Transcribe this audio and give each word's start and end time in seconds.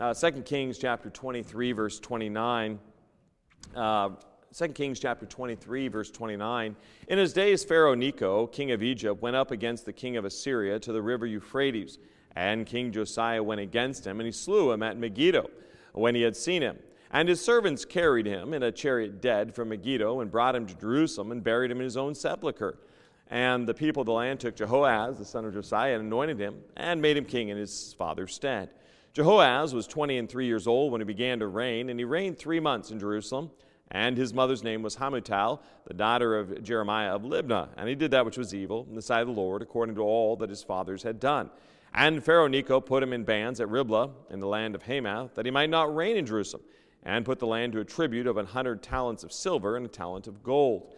uh, 0.00 0.14
2 0.14 0.42
Kings 0.42 0.78
chapter 0.78 1.10
23, 1.10 1.72
verse 1.72 2.00
29. 2.00 2.78
Uh, 3.74 4.10
2 4.54 4.68
Kings 4.68 5.00
chapter 5.00 5.26
23, 5.26 5.88
verse 5.88 6.10
29. 6.10 6.76
In 7.08 7.18
his 7.18 7.32
days, 7.32 7.64
Pharaoh 7.64 7.94
Necho, 7.94 8.46
king 8.46 8.70
of 8.70 8.82
Egypt, 8.82 9.22
went 9.22 9.36
up 9.36 9.50
against 9.50 9.86
the 9.86 9.92
king 9.92 10.16
of 10.16 10.24
Assyria 10.24 10.78
to 10.80 10.92
the 10.92 11.02
river 11.02 11.26
Euphrates. 11.26 11.98
And 12.36 12.66
King 12.66 12.92
Josiah 12.92 13.42
went 13.42 13.60
against 13.60 14.06
him, 14.06 14.20
and 14.20 14.26
he 14.26 14.32
slew 14.32 14.72
him 14.72 14.82
at 14.82 14.96
Megiddo 14.96 15.48
when 15.92 16.14
he 16.14 16.22
had 16.22 16.36
seen 16.36 16.62
him. 16.62 16.78
And 17.10 17.28
his 17.28 17.42
servants 17.42 17.84
carried 17.84 18.24
him 18.24 18.54
in 18.54 18.62
a 18.62 18.72
chariot 18.72 19.20
dead 19.20 19.54
from 19.54 19.68
Megiddo 19.68 20.20
and 20.20 20.30
brought 20.30 20.56
him 20.56 20.66
to 20.66 20.74
Jerusalem 20.74 21.30
and 21.30 21.44
buried 21.44 21.70
him 21.70 21.78
in 21.78 21.84
his 21.84 21.98
own 21.98 22.14
sepulchre. 22.14 22.78
And 23.28 23.66
the 23.66 23.74
people 23.74 24.00
of 24.00 24.06
the 24.06 24.12
land 24.12 24.40
took 24.40 24.56
Jehoaz, 24.56 25.18
the 25.18 25.24
son 25.24 25.44
of 25.44 25.52
Josiah, 25.52 25.94
and 25.94 26.04
anointed 26.04 26.38
him 26.38 26.60
and 26.76 27.00
made 27.00 27.16
him 27.18 27.26
king 27.26 27.50
in 27.50 27.58
his 27.58 27.94
father's 27.98 28.34
stead. 28.34 28.70
Jehoahaz 29.12 29.74
was 29.74 29.86
20 29.86 30.18
and 30.18 30.28
3 30.28 30.46
years 30.46 30.66
old 30.66 30.92
when 30.92 31.00
he 31.00 31.04
began 31.04 31.38
to 31.40 31.46
reign, 31.46 31.90
and 31.90 32.00
he 32.00 32.04
reigned 32.04 32.38
three 32.38 32.60
months 32.60 32.90
in 32.90 32.98
Jerusalem. 32.98 33.50
And 33.90 34.16
his 34.16 34.32
mother's 34.32 34.64
name 34.64 34.82
was 34.82 34.96
Hamutal, 34.96 35.60
the 35.86 35.92
daughter 35.92 36.38
of 36.38 36.62
Jeremiah 36.62 37.14
of 37.14 37.22
Libnah. 37.22 37.68
And 37.76 37.90
he 37.90 37.94
did 37.94 38.10
that 38.12 38.24
which 38.24 38.38
was 38.38 38.54
evil 38.54 38.86
in 38.88 38.96
the 38.96 39.02
sight 39.02 39.20
of 39.20 39.26
the 39.26 39.34
Lord, 39.34 39.60
according 39.60 39.96
to 39.96 40.00
all 40.00 40.34
that 40.36 40.48
his 40.48 40.62
fathers 40.62 41.02
had 41.02 41.20
done. 41.20 41.50
And 41.92 42.24
Pharaoh 42.24 42.48
Necho 42.48 42.80
put 42.80 43.02
him 43.02 43.12
in 43.12 43.22
bands 43.22 43.60
at 43.60 43.68
Riblah 43.68 44.10
in 44.30 44.40
the 44.40 44.46
land 44.46 44.74
of 44.74 44.82
Hamath, 44.84 45.34
that 45.34 45.44
he 45.44 45.50
might 45.50 45.68
not 45.68 45.94
reign 45.94 46.16
in 46.16 46.24
Jerusalem, 46.24 46.62
and 47.02 47.26
put 47.26 47.38
the 47.38 47.46
land 47.46 47.74
to 47.74 47.80
a 47.80 47.84
tribute 47.84 48.26
of 48.26 48.38
a 48.38 48.46
hundred 48.46 48.82
talents 48.82 49.24
of 49.24 49.32
silver 49.32 49.76
and 49.76 49.84
a 49.84 49.90
talent 49.90 50.26
of 50.26 50.42
gold. 50.42 50.94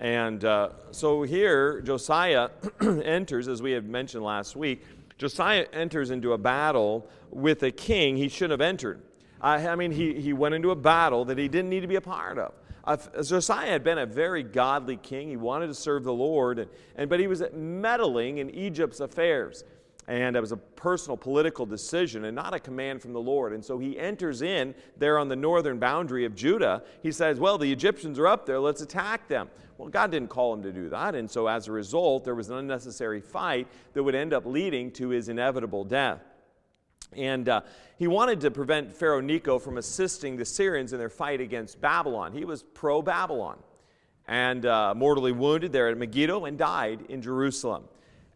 And 0.00 0.42
uh, 0.44 0.70
so 0.90 1.24
here, 1.24 1.82
Josiah 1.82 2.48
enters, 2.80 3.46
as 3.46 3.60
we 3.60 3.72
had 3.72 3.86
mentioned 3.86 4.24
last 4.24 4.56
week, 4.56 4.84
Josiah 5.18 5.66
enters 5.72 6.10
into 6.10 6.32
a 6.32 6.38
battle 6.38 7.08
with 7.30 7.62
a 7.64 7.70
king 7.70 8.16
he 8.16 8.28
shouldn't 8.28 8.60
have 8.60 8.66
entered. 8.66 9.02
I 9.40 9.76
mean, 9.76 9.92
he, 9.92 10.20
he 10.20 10.32
went 10.32 10.54
into 10.54 10.70
a 10.70 10.76
battle 10.76 11.24
that 11.26 11.38
he 11.38 11.48
didn't 11.48 11.70
need 11.70 11.80
to 11.80 11.86
be 11.86 11.96
a 11.96 12.00
part 12.00 12.38
of. 12.38 12.54
Uh, 12.84 12.96
Josiah 13.22 13.70
had 13.70 13.84
been 13.84 13.98
a 13.98 14.06
very 14.06 14.42
godly 14.42 14.96
king. 14.96 15.28
He 15.28 15.36
wanted 15.36 15.66
to 15.66 15.74
serve 15.74 16.04
the 16.04 16.12
Lord, 16.12 16.58
and, 16.58 16.70
and, 16.96 17.10
but 17.10 17.20
he 17.20 17.26
was 17.26 17.42
meddling 17.52 18.38
in 18.38 18.50
Egypt's 18.50 19.00
affairs. 19.00 19.62
And 20.08 20.36
it 20.36 20.40
was 20.40 20.52
a 20.52 20.56
personal 20.56 21.18
political 21.18 21.66
decision 21.66 22.24
and 22.24 22.34
not 22.34 22.54
a 22.54 22.58
command 22.58 23.02
from 23.02 23.12
the 23.12 23.20
Lord. 23.20 23.52
And 23.52 23.62
so 23.62 23.78
he 23.78 23.98
enters 23.98 24.40
in 24.40 24.74
there 24.96 25.18
on 25.18 25.28
the 25.28 25.36
northern 25.36 25.78
boundary 25.78 26.24
of 26.24 26.34
Judah. 26.34 26.82
He 27.02 27.12
says, 27.12 27.38
Well, 27.38 27.58
the 27.58 27.70
Egyptians 27.70 28.18
are 28.18 28.26
up 28.26 28.46
there, 28.46 28.58
let's 28.58 28.80
attack 28.80 29.28
them. 29.28 29.50
Well, 29.76 29.90
God 29.90 30.10
didn't 30.10 30.30
call 30.30 30.54
him 30.54 30.62
to 30.62 30.72
do 30.72 30.88
that. 30.88 31.14
And 31.14 31.30
so 31.30 31.46
as 31.46 31.68
a 31.68 31.72
result, 31.72 32.24
there 32.24 32.34
was 32.34 32.48
an 32.48 32.56
unnecessary 32.56 33.20
fight 33.20 33.68
that 33.92 34.02
would 34.02 34.14
end 34.14 34.32
up 34.32 34.46
leading 34.46 34.90
to 34.92 35.10
his 35.10 35.28
inevitable 35.28 35.84
death. 35.84 36.22
And 37.12 37.48
uh, 37.48 37.60
he 37.98 38.06
wanted 38.06 38.40
to 38.40 38.50
prevent 38.50 38.92
Pharaoh 38.92 39.20
Necho 39.20 39.58
from 39.58 39.76
assisting 39.76 40.36
the 40.36 40.44
Syrians 40.44 40.94
in 40.94 40.98
their 40.98 41.10
fight 41.10 41.42
against 41.42 41.82
Babylon. 41.82 42.32
He 42.32 42.46
was 42.46 42.62
pro 42.62 43.02
Babylon 43.02 43.58
and 44.26 44.64
uh, 44.64 44.94
mortally 44.96 45.32
wounded 45.32 45.72
there 45.72 45.88
at 45.88 45.98
Megiddo 45.98 46.46
and 46.46 46.56
died 46.56 47.00
in 47.10 47.20
Jerusalem. 47.20 47.84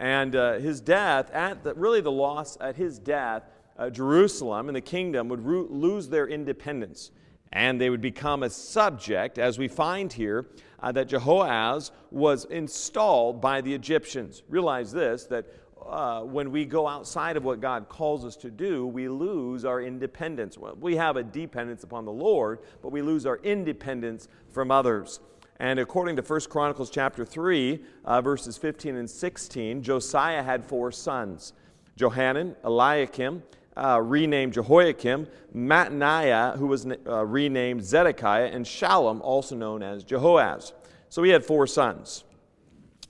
And 0.03 0.35
uh, 0.35 0.55
his 0.55 0.81
death, 0.81 1.31
at 1.31 1.63
the, 1.63 1.75
really 1.75 2.01
the 2.01 2.11
loss 2.11 2.59
at 2.61 2.75
his 2.75 2.99
death, 2.99 3.45
uh, 3.79 3.89
Jerusalem 3.89 4.69
and 4.69 4.75
the 4.75 4.81
kingdom 4.81 5.29
would 5.29 5.47
lose 5.47 6.09
their 6.09 6.27
independence. 6.27 7.13
And 7.53 7.81
they 7.81 7.89
would 7.89 8.01
become 8.01 8.43
a 8.43 8.51
subject, 8.51 9.39
as 9.39 9.61
we 9.61 9.69
find 9.69 10.13
here, 10.13 10.49
uh, 10.81 10.91
that 10.91 11.07
Jehoahaz 11.07 11.93
was 12.11 12.47
installed 12.47 13.41
by 13.41 13.61
the 13.61 13.73
Egyptians. 13.73 14.43
Realize 14.49 14.91
this 14.91 15.27
that 15.27 15.47
uh, 15.89 16.23
when 16.23 16.51
we 16.51 16.65
go 16.65 16.89
outside 16.89 17.37
of 17.37 17.45
what 17.45 17.61
God 17.61 17.89
calls 17.89 18.25
us 18.25 18.35
to 18.39 18.51
do, 18.51 18.85
we 18.89 19.09
lose 19.09 19.65
our 19.65 19.81
independence. 19.81 20.59
Well, 20.59 20.77
we 20.81 20.97
have 20.97 21.17
a 21.17 21.23
dependence 21.23 21.85
upon 21.85 22.07
the 22.07 22.13
Lord, 22.13 22.59
but 22.83 22.91
we 22.91 23.03
lose 23.03 23.25
our 23.25 23.37
independence 23.45 24.27
from 24.51 24.73
others. 24.73 25.21
And 25.59 25.79
according 25.79 26.17
to 26.17 26.23
1 26.23 26.41
Chronicles 26.51 26.91
chapter 26.91 27.25
3, 27.25 27.83
uh, 28.05 28.21
verses 28.21 28.57
15 28.59 28.97
and 28.97 29.09
16, 29.09 29.83
Josiah 29.83 30.43
had 30.43 30.65
four 30.65 30.91
sons 30.93 31.53
Johanan, 31.97 32.57
Eliakim, 32.65 33.43
uh, 33.77 34.01
renamed 34.03 34.55
Jehoiakim, 34.55 35.27
Mattaniah, 35.55 36.57
who 36.57 36.67
was 36.67 36.87
uh, 36.87 37.25
renamed 37.25 37.85
Zedekiah, 37.85 38.47
and 38.47 38.65
Shallum, 38.65 39.21
also 39.21 39.55
known 39.55 39.83
as 39.83 40.05
Jehoaz. 40.05 40.73
So 41.09 41.23
he 41.23 41.31
had 41.31 41.45
four 41.45 41.67
sons. 41.67 42.25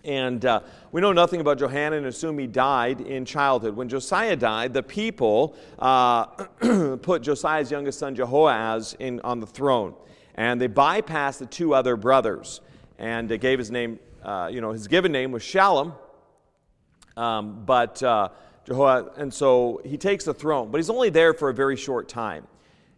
And 0.04 0.44
uh, 0.44 0.60
we 0.90 1.00
know 1.00 1.12
nothing 1.12 1.40
about 1.40 1.58
Johanan 1.58 1.98
and 1.98 2.06
assume 2.06 2.38
he 2.38 2.48
died 2.48 3.00
in 3.00 3.24
childhood. 3.24 3.76
When 3.76 3.88
Josiah 3.88 4.34
died, 4.34 4.74
the 4.74 4.82
people 4.82 5.54
uh, 5.78 6.24
put 7.02 7.22
Josiah's 7.22 7.70
youngest 7.70 8.00
son 8.00 8.16
Jehoaz 8.16 8.96
in, 8.98 9.20
on 9.20 9.38
the 9.38 9.46
throne. 9.46 9.94
And 10.34 10.60
they 10.60 10.68
bypassed 10.68 11.38
the 11.38 11.46
two 11.46 11.74
other 11.74 11.96
brothers 11.96 12.60
and 12.98 13.30
uh, 13.30 13.36
gave 13.36 13.58
his 13.58 13.70
name, 13.70 13.98
uh, 14.22 14.48
you 14.50 14.60
know, 14.60 14.72
his 14.72 14.88
given 14.88 15.12
name 15.12 15.32
was 15.32 15.42
Shallum. 15.42 15.94
Um, 17.16 17.64
but 17.66 18.02
uh, 18.02 18.30
Jehoaz, 18.66 19.18
and 19.18 19.32
so 19.32 19.80
he 19.84 19.98
takes 19.98 20.24
the 20.24 20.34
throne, 20.34 20.70
but 20.70 20.78
he's 20.78 20.90
only 20.90 21.10
there 21.10 21.34
for 21.34 21.50
a 21.50 21.54
very 21.54 21.76
short 21.76 22.08
time. 22.08 22.46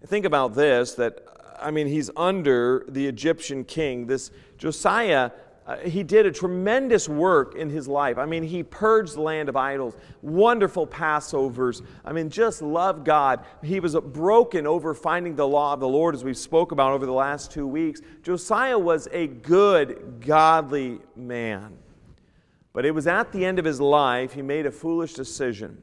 Think 0.06 0.24
about 0.24 0.54
this 0.54 0.94
that, 0.94 1.20
I 1.60 1.70
mean, 1.70 1.86
he's 1.86 2.10
under 2.16 2.84
the 2.88 3.06
Egyptian 3.06 3.64
king. 3.64 4.06
This 4.06 4.30
Josiah 4.58 5.30
uh, 5.66 5.78
he 5.78 6.02
did 6.02 6.26
a 6.26 6.30
tremendous 6.30 7.08
work 7.08 7.54
in 7.54 7.70
his 7.70 7.88
life. 7.88 8.18
I 8.18 8.26
mean, 8.26 8.42
he 8.42 8.62
purged 8.62 9.14
the 9.14 9.22
land 9.22 9.48
of 9.48 9.56
idols, 9.56 9.96
wonderful 10.20 10.86
Passovers. 10.86 11.82
I 12.04 12.12
mean, 12.12 12.28
just 12.28 12.60
loved 12.60 13.06
God. 13.06 13.44
He 13.62 13.80
was 13.80 13.94
broken 13.94 14.66
over 14.66 14.92
finding 14.92 15.36
the 15.36 15.48
law 15.48 15.72
of 15.72 15.80
the 15.80 15.88
Lord, 15.88 16.14
as 16.14 16.22
we've 16.22 16.36
spoke 16.36 16.72
about 16.72 16.92
over 16.92 17.06
the 17.06 17.12
last 17.12 17.50
two 17.50 17.66
weeks. 17.66 18.02
Josiah 18.22 18.78
was 18.78 19.08
a 19.10 19.26
good, 19.26 20.20
godly 20.20 20.98
man. 21.16 21.78
But 22.74 22.84
it 22.84 22.90
was 22.90 23.06
at 23.06 23.32
the 23.32 23.42
end 23.42 23.58
of 23.58 23.64
his 23.64 23.80
life, 23.80 24.34
he 24.34 24.42
made 24.42 24.66
a 24.66 24.70
foolish 24.70 25.14
decision. 25.14 25.80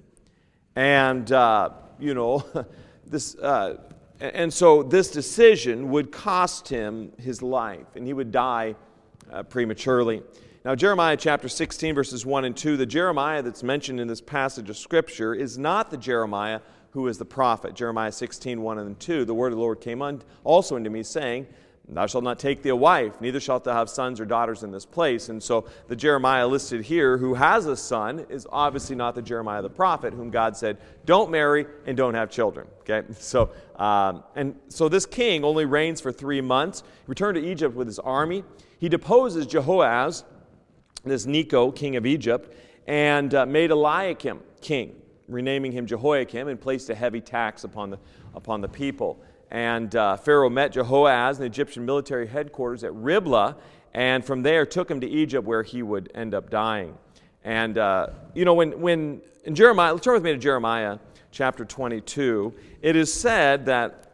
And, 0.75 1.31
uh, 1.31 1.71
you 1.99 2.13
know, 2.13 2.45
this. 3.07 3.35
Uh, 3.35 3.77
and 4.19 4.53
so 4.53 4.83
this 4.83 5.09
decision 5.09 5.89
would 5.89 6.11
cost 6.11 6.69
him 6.69 7.11
his 7.17 7.41
life, 7.41 7.87
and 7.95 8.05
he 8.05 8.13
would 8.13 8.31
die 8.31 8.75
uh, 9.31 9.43
prematurely. 9.43 10.21
Now, 10.63 10.75
Jeremiah 10.75 11.17
chapter 11.17 11.49
16, 11.49 11.95
verses 11.95 12.25
1 12.25 12.45
and 12.45 12.55
2, 12.55 12.77
the 12.77 12.85
Jeremiah 12.85 13.41
that's 13.41 13.63
mentioned 13.63 13.99
in 13.99 14.07
this 14.07 14.21
passage 14.21 14.69
of 14.69 14.77
Scripture 14.77 15.33
is 15.33 15.57
not 15.57 15.89
the 15.89 15.97
Jeremiah 15.97 16.59
who 16.91 17.07
is 17.07 17.17
the 17.17 17.25
prophet. 17.25 17.73
Jeremiah 17.73 18.11
16, 18.11 18.61
1 18.61 18.77
and 18.77 18.99
2, 18.99 19.25
the 19.25 19.33
word 19.33 19.53
of 19.53 19.57
the 19.57 19.61
Lord 19.61 19.81
came 19.81 20.01
on, 20.01 20.21
also 20.43 20.75
unto 20.75 20.89
me, 20.89 21.03
saying, 21.03 21.47
Thou 21.89 22.05
shalt 22.05 22.23
not 22.23 22.39
take 22.39 22.61
thee 22.61 22.69
a 22.69 22.75
wife, 22.75 23.19
neither 23.19 23.39
shalt 23.39 23.65
thou 23.65 23.73
have 23.73 23.89
sons 23.89 24.19
or 24.19 24.25
daughters 24.25 24.63
in 24.63 24.71
this 24.71 24.85
place. 24.85 25.27
And 25.29 25.41
so 25.43 25.67
the 25.87 25.95
Jeremiah 25.95 26.47
listed 26.47 26.85
here, 26.85 27.17
who 27.17 27.33
has 27.33 27.65
a 27.65 27.75
son, 27.75 28.25
is 28.29 28.47
obviously 28.49 28.95
not 28.95 29.13
the 29.13 29.21
Jeremiah 29.21 29.61
the 29.61 29.69
prophet, 29.69 30.13
whom 30.13 30.29
God 30.29 30.55
said, 30.55 30.77
Don't 31.05 31.31
marry 31.31 31.65
and 31.85 31.97
don't 31.97 32.13
have 32.13 32.29
children. 32.29 32.67
Okay? 32.81 33.03
So, 33.19 33.49
um, 33.75 34.23
and 34.35 34.55
so 34.69 34.89
this 34.89 35.05
king 35.05 35.43
only 35.43 35.65
reigns 35.65 35.99
for 35.99 36.11
three 36.11 36.41
months, 36.41 36.81
he 36.81 37.05
returned 37.07 37.35
to 37.35 37.45
Egypt 37.45 37.75
with 37.75 37.87
his 37.87 37.99
army. 37.99 38.43
He 38.79 38.87
deposes 38.87 39.45
Jehoaz, 39.45 40.23
this 41.03 41.25
Necho, 41.25 41.71
king 41.71 41.95
of 41.95 42.05
Egypt, 42.05 42.55
and 42.87 43.33
uh, 43.33 43.45
made 43.45 43.71
Eliakim 43.71 44.39
king, 44.61 44.95
renaming 45.27 45.71
him 45.71 45.85
Jehoiakim, 45.85 46.47
and 46.47 46.59
placed 46.59 46.89
a 46.89 46.95
heavy 46.95 47.21
tax 47.21 47.63
upon 47.63 47.89
the, 47.89 47.99
upon 48.33 48.61
the 48.61 48.69
people. 48.69 49.21
And 49.51 49.95
uh, 49.95 50.15
Pharaoh 50.15 50.49
met 50.49 50.73
Jehoaz 50.73 51.35
in 51.35 51.41
the 51.41 51.45
Egyptian 51.45 51.85
military 51.85 52.27
headquarters 52.27 52.83
at 52.83 52.93
Riblah, 52.95 53.57
and 53.93 54.23
from 54.23 54.41
there 54.41 54.65
took 54.65 54.89
him 54.89 55.01
to 55.01 55.07
Egypt, 55.07 55.45
where 55.45 55.63
he 55.63 55.83
would 55.83 56.09
end 56.15 56.33
up 56.33 56.49
dying. 56.49 56.97
And, 57.43 57.77
uh, 57.77 58.07
you 58.33 58.45
know, 58.45 58.53
when, 58.53 58.79
when 58.79 59.21
in 59.43 59.55
Jeremiah, 59.55 59.97
turn 59.99 60.13
with 60.13 60.23
me 60.23 60.31
to 60.31 60.37
Jeremiah 60.37 60.99
chapter 61.31 61.65
22. 61.65 62.53
It 62.81 62.95
is 62.95 63.11
said 63.11 63.65
that 63.65 64.11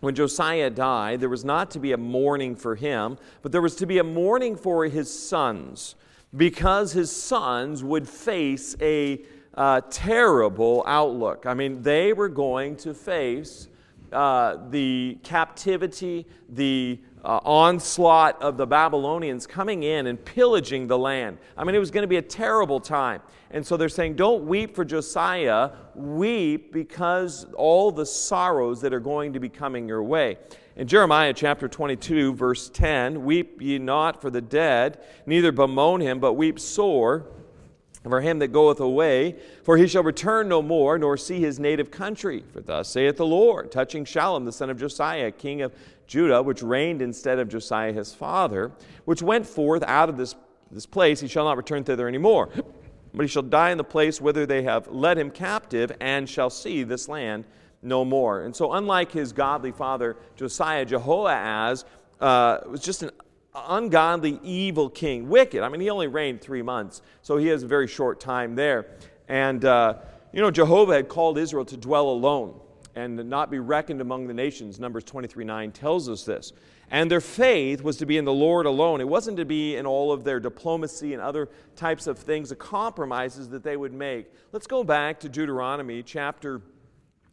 when 0.00 0.14
Josiah 0.14 0.70
died, 0.70 1.20
there 1.20 1.28
was 1.28 1.44
not 1.44 1.70
to 1.72 1.78
be 1.78 1.92
a 1.92 1.96
mourning 1.96 2.54
for 2.54 2.74
him, 2.74 3.18
but 3.42 3.52
there 3.52 3.62
was 3.62 3.76
to 3.76 3.86
be 3.86 3.98
a 3.98 4.04
mourning 4.04 4.56
for 4.56 4.84
his 4.84 5.12
sons, 5.12 5.94
because 6.36 6.92
his 6.92 7.10
sons 7.10 7.82
would 7.82 8.08
face 8.08 8.76
a 8.80 9.22
uh, 9.54 9.80
terrible 9.90 10.84
outlook. 10.86 11.46
I 11.46 11.54
mean, 11.54 11.82
they 11.82 12.12
were 12.12 12.28
going 12.28 12.76
to 12.76 12.94
face 12.94 13.68
uh, 14.12 14.56
the 14.70 15.18
captivity, 15.22 16.26
the 16.48 17.00
uh, 17.24 17.40
onslaught 17.44 18.40
of 18.40 18.56
the 18.56 18.66
Babylonians 18.66 19.46
coming 19.46 19.82
in 19.82 20.06
and 20.06 20.24
pillaging 20.24 20.86
the 20.86 20.98
land. 20.98 21.38
I 21.56 21.64
mean, 21.64 21.74
it 21.74 21.78
was 21.78 21.90
going 21.90 22.02
to 22.02 22.08
be 22.08 22.16
a 22.16 22.22
terrible 22.22 22.80
time. 22.80 23.20
And 23.50 23.66
so 23.66 23.76
they're 23.76 23.88
saying, 23.88 24.14
don't 24.14 24.44
weep 24.44 24.74
for 24.74 24.84
Josiah, 24.84 25.70
weep 25.94 26.72
because 26.72 27.46
all 27.54 27.90
the 27.90 28.06
sorrows 28.06 28.80
that 28.82 28.92
are 28.92 29.00
going 29.00 29.32
to 29.32 29.40
be 29.40 29.48
coming 29.48 29.88
your 29.88 30.02
way. 30.02 30.38
In 30.76 30.86
Jeremiah 30.86 31.32
chapter 31.32 31.66
22, 31.66 32.34
verse 32.34 32.70
10, 32.70 33.24
weep 33.24 33.60
ye 33.60 33.78
not 33.78 34.20
for 34.20 34.30
the 34.30 34.40
dead, 34.40 35.00
neither 35.26 35.50
bemoan 35.50 36.00
him, 36.00 36.20
but 36.20 36.34
weep 36.34 36.60
sore 36.60 37.26
for 38.02 38.20
him 38.20 38.38
that 38.38 38.48
goeth 38.48 38.80
away, 38.80 39.36
for 39.64 39.76
he 39.76 39.86
shall 39.86 40.02
return 40.02 40.48
no 40.48 40.62
more, 40.62 40.98
nor 40.98 41.16
see 41.16 41.40
his 41.40 41.58
native 41.58 41.90
country. 41.90 42.44
For 42.52 42.60
thus 42.60 42.88
saith 42.88 43.16
the 43.16 43.26
Lord, 43.26 43.72
touching 43.72 44.04
Shallum, 44.04 44.44
the 44.44 44.52
son 44.52 44.70
of 44.70 44.78
Josiah, 44.78 45.30
king 45.30 45.62
of 45.62 45.72
Judah, 46.06 46.42
which 46.42 46.62
reigned 46.62 47.02
instead 47.02 47.38
of 47.38 47.48
Josiah 47.48 47.92
his 47.92 48.14
father, 48.14 48.72
which 49.04 49.22
went 49.22 49.46
forth 49.46 49.82
out 49.82 50.08
of 50.08 50.16
this, 50.16 50.34
this 50.70 50.86
place, 50.86 51.20
he 51.20 51.28
shall 51.28 51.44
not 51.44 51.56
return 51.56 51.84
thither 51.84 52.08
any 52.08 52.18
more. 52.18 52.48
But 53.14 53.22
he 53.22 53.28
shall 53.28 53.42
die 53.42 53.70
in 53.70 53.78
the 53.78 53.84
place 53.84 54.20
whither 54.20 54.46
they 54.46 54.62
have 54.62 54.88
led 54.88 55.18
him 55.18 55.30
captive, 55.30 55.92
and 56.00 56.28
shall 56.28 56.50
see 56.50 56.82
this 56.84 57.08
land 57.08 57.44
no 57.82 58.04
more. 58.04 58.42
And 58.42 58.54
so, 58.54 58.72
unlike 58.72 59.12
his 59.12 59.32
godly 59.32 59.72
father 59.72 60.16
Josiah, 60.36 60.84
Jehoahaz 60.84 61.84
uh, 62.20 62.58
was 62.66 62.80
just 62.80 63.02
an 63.02 63.10
ungodly, 63.66 64.38
evil 64.42 64.88
king, 64.88 65.28
wicked. 65.28 65.62
I 65.62 65.68
mean, 65.68 65.80
he 65.80 65.90
only 65.90 66.06
reigned 66.06 66.40
three 66.40 66.62
months, 66.62 67.02
so 67.22 67.36
he 67.36 67.46
has 67.48 67.62
a 67.62 67.66
very 67.66 67.86
short 67.86 68.20
time 68.20 68.54
there. 68.54 68.86
And, 69.28 69.64
uh, 69.64 69.94
you 70.32 70.40
know, 70.40 70.50
Jehovah 70.50 70.94
had 70.94 71.08
called 71.08 71.38
Israel 71.38 71.64
to 71.66 71.76
dwell 71.76 72.08
alone 72.08 72.60
and 72.94 73.16
not 73.28 73.50
be 73.50 73.58
reckoned 73.58 74.00
among 74.00 74.26
the 74.26 74.34
nations. 74.34 74.80
Numbers 74.80 75.04
23 75.04 75.44
9 75.44 75.72
tells 75.72 76.08
us 76.08 76.24
this. 76.24 76.52
And 76.90 77.10
their 77.10 77.20
faith 77.20 77.82
was 77.82 77.98
to 77.98 78.06
be 78.06 78.16
in 78.16 78.24
the 78.24 78.32
Lord 78.32 78.66
alone. 78.66 79.00
It 79.00 79.08
wasn't 79.08 79.36
to 79.36 79.44
be 79.44 79.76
in 79.76 79.86
all 79.86 80.10
of 80.10 80.24
their 80.24 80.40
diplomacy 80.40 81.12
and 81.12 81.22
other 81.22 81.48
types 81.76 82.06
of 82.06 82.18
things, 82.18 82.48
the 82.48 82.56
compromises 82.56 83.48
that 83.50 83.62
they 83.62 83.76
would 83.76 83.92
make. 83.92 84.32
Let's 84.52 84.66
go 84.66 84.82
back 84.82 85.20
to 85.20 85.28
Deuteronomy 85.28 86.02
chapter 86.02 86.62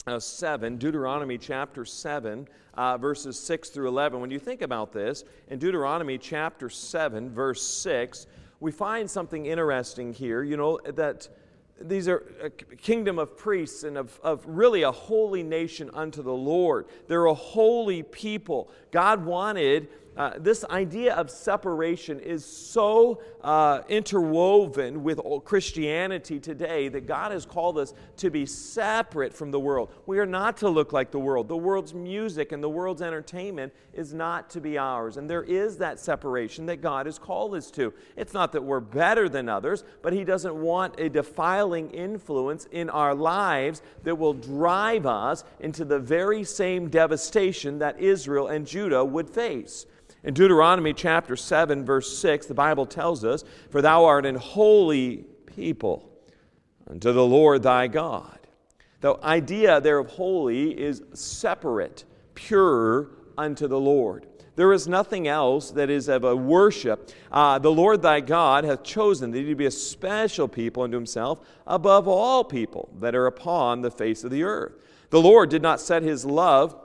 uh, 0.08 0.20
7, 0.20 0.78
Deuteronomy 0.78 1.36
chapter 1.36 1.84
7, 1.84 2.48
uh, 2.76 2.96
verses 2.96 3.40
6 3.40 3.70
through 3.70 3.88
11. 3.88 4.22
When 4.22 4.30
you 4.30 4.38
think 4.38 4.62
about 4.62 4.94
this, 4.94 5.24
in 5.50 5.58
Deuteronomy 5.58 6.20
chapter 6.20 6.70
7, 6.70 7.32
verse 7.32 7.64
6, 7.64 8.28
we 8.60 8.72
find 8.72 9.10
something 9.10 9.48
interesting 9.48 10.14
here. 10.14 10.44
You 10.44 10.58
know, 10.58 10.80
that 10.86 11.28
these 11.82 12.08
are 12.08 12.24
a 12.44 12.50
kingdom 12.52 13.18
of 13.18 13.36
priests 13.36 13.84
and 13.84 13.98
of, 13.98 14.20
of 14.22 14.46
really 14.46 14.84
a 14.84 14.92
holy 14.92 15.42
nation 15.42 15.90
unto 15.92 16.22
the 16.22 16.32
Lord. 16.32 16.86
They're 17.08 17.26
a 17.26 17.34
holy 17.34 18.04
people. 18.04 18.70
God 18.92 19.26
wanted 19.26 19.88
uh, 20.18 20.32
this 20.38 20.64
idea 20.66 21.14
of 21.16 21.30
separation 21.30 22.20
is 22.20 22.46
so 22.46 23.22
uh, 23.44 23.82
interwoven 23.90 25.04
with 25.04 25.20
Christianity 25.44 26.40
today 26.40 26.88
that 26.88 27.06
God 27.06 27.32
has 27.32 27.46
called 27.46 27.78
us 27.78 27.94
to 28.18 28.30
be 28.30 28.46
separate 28.46 29.34
from 29.34 29.52
the 29.52 29.60
world. 29.60 29.92
We 30.06 30.20
are 30.20 30.26
not 30.26 30.58
to 30.58 30.70
look 30.70 30.94
like 30.94 31.12
the 31.12 31.20
world. 31.20 31.50
The 31.50 31.58
world's 31.58 31.94
music 31.94 32.54
and 32.54 32.64
the 32.64 32.70
world's 32.70 33.02
entertainment 33.02 33.74
is 33.94 34.14
not 34.14 34.50
to 34.52 34.62
be 34.62 34.78
ours. 34.78 35.18
And 35.18 35.30
there 35.30 35.44
is 35.44 35.78
that 35.78 36.00
separation 36.00 36.66
that 36.68 36.82
God 36.82 37.06
has 37.08 37.20
called 37.20 37.54
us 37.54 37.70
to. 37.72 37.94
It's 38.16 38.34
not 38.34 38.54
that 38.54 38.64
we're 38.64 38.80
better 38.80 39.28
than 39.28 39.50
others, 39.50 39.84
but 40.02 40.14
He 40.14 40.24
doesn't 40.24 40.56
want 40.56 40.98
a 40.98 41.10
defiling 41.10 41.92
influence 41.92 42.68
in 42.72 42.90
our 42.90 43.14
lives 43.14 43.82
that 44.04 44.18
will 44.18 44.34
drive 44.34 45.06
us 45.06 45.44
into 45.60 45.84
the 45.84 46.00
very 46.00 46.46
same 46.46 46.90
devastation 46.90 47.80
that 47.80 48.00
Israel 48.00 48.48
and 48.48 48.66
Judah 48.66 49.04
would 49.04 49.30
face. 49.30 49.86
In 50.26 50.34
Deuteronomy 50.34 50.92
chapter 50.92 51.36
7, 51.36 51.86
verse 51.86 52.18
6, 52.18 52.48
the 52.48 52.56
Bible 52.56 52.88
tells 52.88 53.24
us, 53.24 53.44
For 53.70 53.84
thou 53.84 54.06
art 54.06 54.26
an 54.26 54.36
holy 54.36 55.24
people 55.46 56.12
unto 56.90 57.14
the 57.14 57.24
Lord 57.24 57.62
thy 57.62 57.86
God. 57.86 58.40
The 59.02 59.18
idea 59.24 59.80
there 59.80 60.00
of 60.00 60.08
holy 60.08 60.72
is 60.72 61.04
separate, 61.14 62.06
pure 62.34 63.12
unto 63.38 63.68
the 63.68 63.80
Lord. 63.80 64.26
There 64.56 64.74
is 64.74 64.88
nothing 64.88 65.28
else 65.28 65.70
that 65.72 65.92
is 65.92 66.10
of 66.10 66.24
a 66.24 66.36
worship. 66.36 67.12
Uh, 67.32 67.60
the 67.60 67.72
Lord 67.72 68.02
thy 68.02 68.20
God 68.22 68.64
hath 68.64 68.82
chosen 68.82 69.30
thee 69.30 69.46
to 69.46 69.54
be 69.54 69.68
a 69.68 69.72
special 69.72 70.48
people 70.48 70.82
unto 70.82 70.98
himself 70.98 71.48
above 71.68 72.08
all 72.08 72.44
people 72.44 72.90
that 73.00 73.14
are 73.14 73.28
upon 73.28 73.82
the 73.82 73.92
face 73.92 74.24
of 74.24 74.32
the 74.32 74.42
earth. 74.42 74.74
The 75.12 75.22
Lord 75.22 75.52
did 75.52 75.62
not 75.62 75.80
set 75.80 76.02
his 76.02 76.26
love 76.26 76.76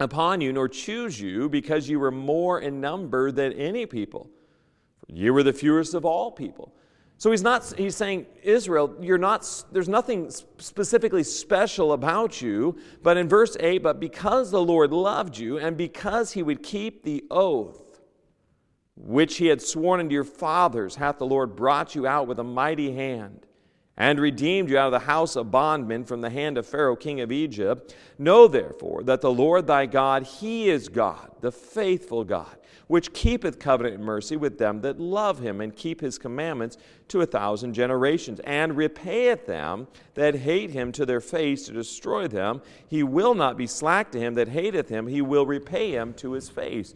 upon 0.00 0.40
you, 0.40 0.52
nor 0.52 0.68
choose 0.68 1.20
you, 1.20 1.48
because 1.48 1.88
you 1.88 2.00
were 2.00 2.10
more 2.10 2.60
in 2.60 2.80
number 2.80 3.30
than 3.30 3.52
any 3.52 3.86
people. 3.86 4.30
You 5.08 5.34
were 5.34 5.42
the 5.42 5.52
fewest 5.52 5.94
of 5.94 6.04
all 6.04 6.30
people. 6.30 6.74
So 7.18 7.30
he's 7.30 7.42
not 7.42 7.74
he's 7.76 7.96
saying 7.96 8.24
Israel, 8.42 8.96
you're 8.98 9.18
not 9.18 9.46
there's 9.72 9.90
nothing 9.90 10.30
specifically 10.30 11.22
special 11.22 11.92
about 11.92 12.40
you, 12.40 12.78
but 13.02 13.18
in 13.18 13.28
verse 13.28 13.58
8, 13.60 13.82
but 13.82 14.00
because 14.00 14.50
the 14.50 14.62
Lord 14.62 14.90
loved 14.90 15.36
you 15.36 15.58
and 15.58 15.76
because 15.76 16.32
he 16.32 16.42
would 16.42 16.62
keep 16.62 17.02
the 17.02 17.24
oath 17.30 18.00
which 18.96 19.36
he 19.36 19.46
had 19.46 19.60
sworn 19.60 20.00
unto 20.00 20.14
your 20.14 20.24
fathers, 20.24 20.96
hath 20.96 21.18
the 21.18 21.26
Lord 21.26 21.56
brought 21.56 21.94
you 21.94 22.06
out 22.06 22.26
with 22.26 22.38
a 22.38 22.44
mighty 22.44 22.92
hand 22.92 23.46
and 24.00 24.18
redeemed 24.18 24.70
you 24.70 24.78
out 24.78 24.86
of 24.86 24.92
the 24.92 25.06
house 25.06 25.36
of 25.36 25.50
bondmen 25.50 26.02
from 26.06 26.22
the 26.22 26.30
hand 26.30 26.56
of 26.56 26.66
Pharaoh, 26.66 26.96
king 26.96 27.20
of 27.20 27.30
Egypt. 27.30 27.94
Know 28.18 28.48
therefore 28.48 29.02
that 29.02 29.20
the 29.20 29.30
Lord 29.30 29.66
thy 29.66 29.84
God, 29.84 30.22
he 30.22 30.70
is 30.70 30.88
God, 30.88 31.30
the 31.42 31.52
faithful 31.52 32.24
God, 32.24 32.56
which 32.86 33.12
keepeth 33.12 33.58
covenant 33.58 33.96
and 33.96 34.04
mercy 34.04 34.36
with 34.36 34.56
them 34.56 34.80
that 34.80 34.98
love 34.98 35.40
him 35.40 35.60
and 35.60 35.76
keep 35.76 36.00
his 36.00 36.16
commandments 36.16 36.78
to 37.08 37.20
a 37.20 37.26
thousand 37.26 37.74
generations, 37.74 38.40
and 38.44 38.74
repayeth 38.74 39.44
them 39.44 39.86
that 40.14 40.34
hate 40.34 40.70
him 40.70 40.92
to 40.92 41.04
their 41.04 41.20
face 41.20 41.66
to 41.66 41.72
destroy 41.74 42.26
them. 42.26 42.62
He 42.88 43.02
will 43.02 43.34
not 43.34 43.58
be 43.58 43.66
slack 43.66 44.12
to 44.12 44.18
him 44.18 44.32
that 44.36 44.48
hateth 44.48 44.88
him, 44.88 45.08
he 45.08 45.20
will 45.20 45.44
repay 45.44 45.90
him 45.90 46.14
to 46.14 46.32
his 46.32 46.48
face. 46.48 46.94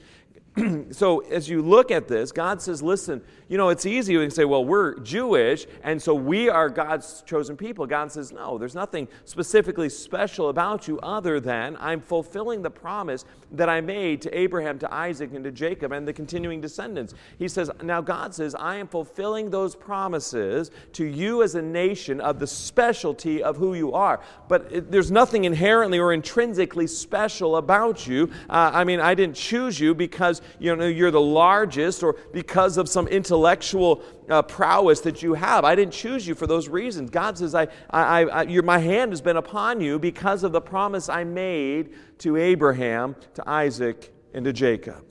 so 0.91 1.19
as 1.21 1.49
you 1.49 1.61
look 1.61 1.91
at 1.91 2.09
this, 2.09 2.33
God 2.33 2.63
says, 2.63 2.83
listen, 2.83 3.23
you 3.49 3.59
know, 3.59 3.69
it's 3.69 3.85
easy 3.85 4.15
to 4.15 4.31
say, 4.31 4.47
well, 4.47 4.65
we're 4.65 4.99
Jewish, 5.01 5.67
and 5.83 6.01
so 6.01 6.15
we 6.15 6.49
are 6.49 6.71
God's 6.71 7.23
chosen 7.27 7.59
people. 7.59 7.87
God 7.87 8.11
says, 8.11 8.33
no, 8.33 8.57
there's 8.57 8.75
nothing 8.75 9.07
specifically 9.27 9.91
special 9.91 10.49
about 10.49 10.89
you 10.89 10.99
other 11.01 11.41
than 11.41 11.77
I'm 11.79 12.01
fulfilling 12.01 12.63
the 12.63 12.71
promise 12.71 13.27
that 13.53 13.69
I 13.69 13.83
made 13.83 14.23
to 14.23 14.37
Abraham, 14.37 14.79
to 14.79 14.93
Isaac, 14.93 15.35
and 15.35 15.45
to 15.45 15.53
Jacob, 15.53 15.93
and 15.93 16.09
the 16.09 16.13
continuing 16.13 16.63
descendants. 16.63 17.15
He 17.39 17.47
says, 17.49 17.71
now 17.83 18.01
God 18.01 18.35
says, 18.35 18.55
I 18.55 18.77
am 18.77 18.89
fulfilling 18.89 19.51
those 19.51 19.77
promises 19.77 20.71
to 20.93 21.05
you 21.05 21.43
as 21.43 21.55
a 21.55 21.63
nation 21.63 22.23
of 22.23 22.39
the 22.39 22.47
specialty 22.47 23.43
of 23.43 23.59
who 23.59 23.75
you 23.75 23.93
are. 23.93 24.21
But 24.49 24.73
it, 24.73 24.91
there's 24.91 25.11
nothing 25.11 25.45
inherently 25.45 25.99
or 25.99 26.15
intrinsically 26.15 26.87
special 26.87 27.59
about 27.59 28.07
you. 28.07 28.31
Uh, 28.49 28.71
I 28.73 28.85
mean, 28.85 29.01
I 29.01 29.15
didn't 29.15 29.37
choose 29.37 29.79
you 29.79 29.95
because 29.95 30.41
you 30.59 30.75
know 30.75 30.87
you're 30.87 31.11
the 31.11 31.21
largest 31.21 32.03
or 32.03 32.17
because 32.33 32.79
of 32.79 32.89
some 32.89 33.07
intellectual 33.09 33.34
intellectual 33.35 34.01
uh, 34.29 34.43
prowess 34.43 35.01
that 35.01 35.21
you 35.21 35.35
have. 35.35 35.65
I 35.65 35.75
didn't 35.75 35.93
choose 35.93 36.27
you 36.27 36.37
for 36.37 36.47
those 36.47 36.69
reasons. 36.69 37.11
God 37.11 37.37
says, 37.37 37.53
I, 37.53 37.67
I, 37.91 38.25
I, 38.25 38.43
your, 38.45 38.63
My 38.63 38.79
hand 38.79 39.11
has 39.11 39.21
been 39.21 39.37
upon 39.37 39.81
you 39.81 39.99
because 39.99 40.45
of 40.45 40.53
the 40.53 40.61
promise 40.61 41.09
I 41.09 41.25
made 41.25 41.95
to 42.19 42.37
Abraham, 42.37 43.17
to 43.35 43.49
Isaac, 43.49 44.15
and 44.35 44.45
to 44.45 44.53
Jacob. 44.53 45.05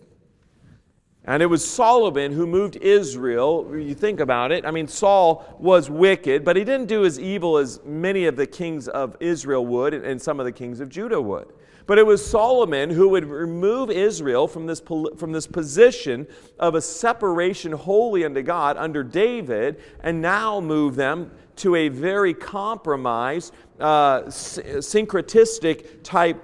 And 1.25 1.43
it 1.43 1.47
was 1.47 1.65
Solomon 1.67 2.31
who 2.31 2.47
moved 2.47 2.77
Israel. 2.77 3.69
You 3.77 3.93
think 3.93 4.21
about 4.21 4.53
it. 4.53 4.65
I 4.65 4.71
mean, 4.71 4.87
Saul 4.87 5.57
was 5.59 5.89
wicked, 5.89 6.45
but 6.45 6.55
he 6.55 6.63
didn't 6.63 6.87
do 6.87 7.03
as 7.03 7.19
evil 7.19 7.57
as 7.57 7.81
many 7.83 8.25
of 8.25 8.37
the 8.37 8.47
kings 8.47 8.87
of 8.87 9.17
Israel 9.19 9.65
would 9.65 9.93
and 9.93 10.21
some 10.21 10.39
of 10.39 10.45
the 10.45 10.51
kings 10.51 10.79
of 10.79 10.87
Judah 10.87 11.21
would. 11.21 11.47
But 11.85 11.97
it 11.97 12.05
was 12.05 12.25
Solomon 12.25 12.89
who 12.89 13.09
would 13.09 13.25
remove 13.25 13.91
Israel 13.91 14.47
from 14.47 14.67
this, 14.67 14.79
from 14.79 15.31
this 15.31 15.47
position 15.47 16.27
of 16.59 16.75
a 16.75 16.81
separation 16.81 17.73
wholly 17.73 18.23
unto 18.23 18.41
God 18.41 18.77
under 18.77 19.03
David 19.03 19.81
and 20.01 20.21
now 20.21 20.59
move 20.61 20.95
them 20.95 21.31
to 21.57 21.75
a 21.75 21.89
very 21.89 22.33
compromised, 22.33 23.53
uh, 23.79 24.23
syncretistic 24.23 26.03
type 26.03 26.41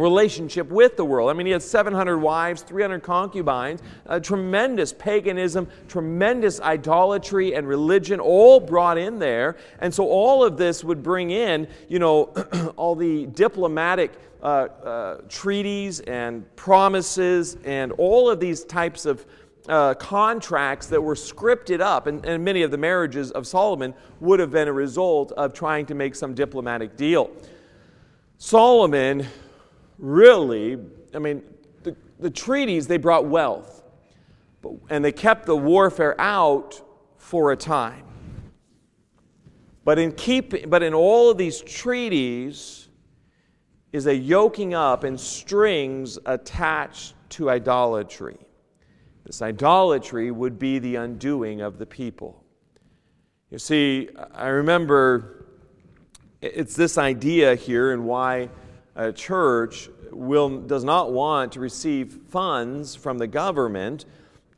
relationship 0.00 0.68
with 0.68 0.96
the 0.96 1.04
world. 1.04 1.30
I 1.30 1.32
mean, 1.32 1.46
he 1.46 1.52
had 1.52 1.62
700 1.62 2.18
wives, 2.18 2.62
300 2.62 3.02
concubines, 3.02 3.80
tremendous 4.22 4.92
paganism, 4.92 5.68
tremendous 5.88 6.60
idolatry 6.60 7.54
and 7.54 7.66
religion, 7.66 8.20
all 8.20 8.60
brought 8.60 8.98
in 8.98 9.18
there. 9.18 9.56
And 9.80 9.92
so 9.92 10.08
all 10.08 10.44
of 10.44 10.56
this 10.56 10.84
would 10.84 11.02
bring 11.02 11.30
in, 11.30 11.66
you 11.88 11.98
know, 11.98 12.24
all 12.76 12.94
the 12.94 13.26
diplomatic 13.26 14.12
uh, 14.42 14.46
uh, 14.46 15.20
treaties 15.28 16.00
and 16.00 16.44
promises 16.56 17.56
and 17.64 17.92
all 17.92 18.30
of 18.30 18.38
these 18.38 18.64
types 18.64 19.06
of 19.06 19.24
uh, 19.68 19.94
contracts 19.94 20.86
that 20.86 21.02
were 21.02 21.14
scripted 21.14 21.80
up, 21.80 22.06
and, 22.06 22.24
and 22.24 22.44
many 22.44 22.62
of 22.62 22.70
the 22.70 22.78
marriages 22.78 23.30
of 23.32 23.46
Solomon 23.46 23.94
would 24.20 24.38
have 24.38 24.52
been 24.52 24.68
a 24.68 24.72
result 24.72 25.32
of 25.32 25.52
trying 25.52 25.86
to 25.86 25.94
make 25.94 26.14
some 26.14 26.34
diplomatic 26.34 26.96
deal. 26.96 27.30
Solomon 28.38 29.26
really, 29.98 30.78
I 31.14 31.18
mean, 31.18 31.42
the, 31.82 31.96
the 32.18 32.30
treaties, 32.30 32.86
they 32.86 32.96
brought 32.96 33.26
wealth, 33.26 33.82
but, 34.62 34.72
and 34.90 35.04
they 35.04 35.12
kept 35.12 35.46
the 35.46 35.56
warfare 35.56 36.20
out 36.20 36.80
for 37.16 37.52
a 37.52 37.56
time. 37.56 38.04
But 39.84 39.98
in, 39.98 40.12
keep, 40.12 40.68
but 40.68 40.82
in 40.82 40.94
all 40.94 41.30
of 41.30 41.38
these 41.38 41.60
treaties, 41.60 42.86
is 43.96 44.06
a 44.06 44.14
yoking 44.14 44.74
up 44.74 45.04
and 45.04 45.18
strings 45.18 46.18
attached 46.26 47.14
to 47.30 47.48
idolatry. 47.48 48.36
This 49.24 49.40
idolatry 49.40 50.30
would 50.30 50.58
be 50.58 50.78
the 50.78 50.96
undoing 50.96 51.62
of 51.62 51.78
the 51.78 51.86
people. 51.86 52.44
You 53.50 53.58
see, 53.58 54.10
I 54.34 54.48
remember 54.48 55.46
it's 56.42 56.76
this 56.76 56.98
idea 56.98 57.54
here 57.54 57.92
and 57.92 58.04
why 58.04 58.50
a 58.96 59.12
church 59.12 59.88
will, 60.10 60.60
does 60.60 60.82
not 60.82 61.12
want 61.12 61.52
to 61.52 61.60
receive 61.60 62.12
funds 62.30 62.96
from 62.96 63.18
the 63.18 63.26
government 63.26 64.04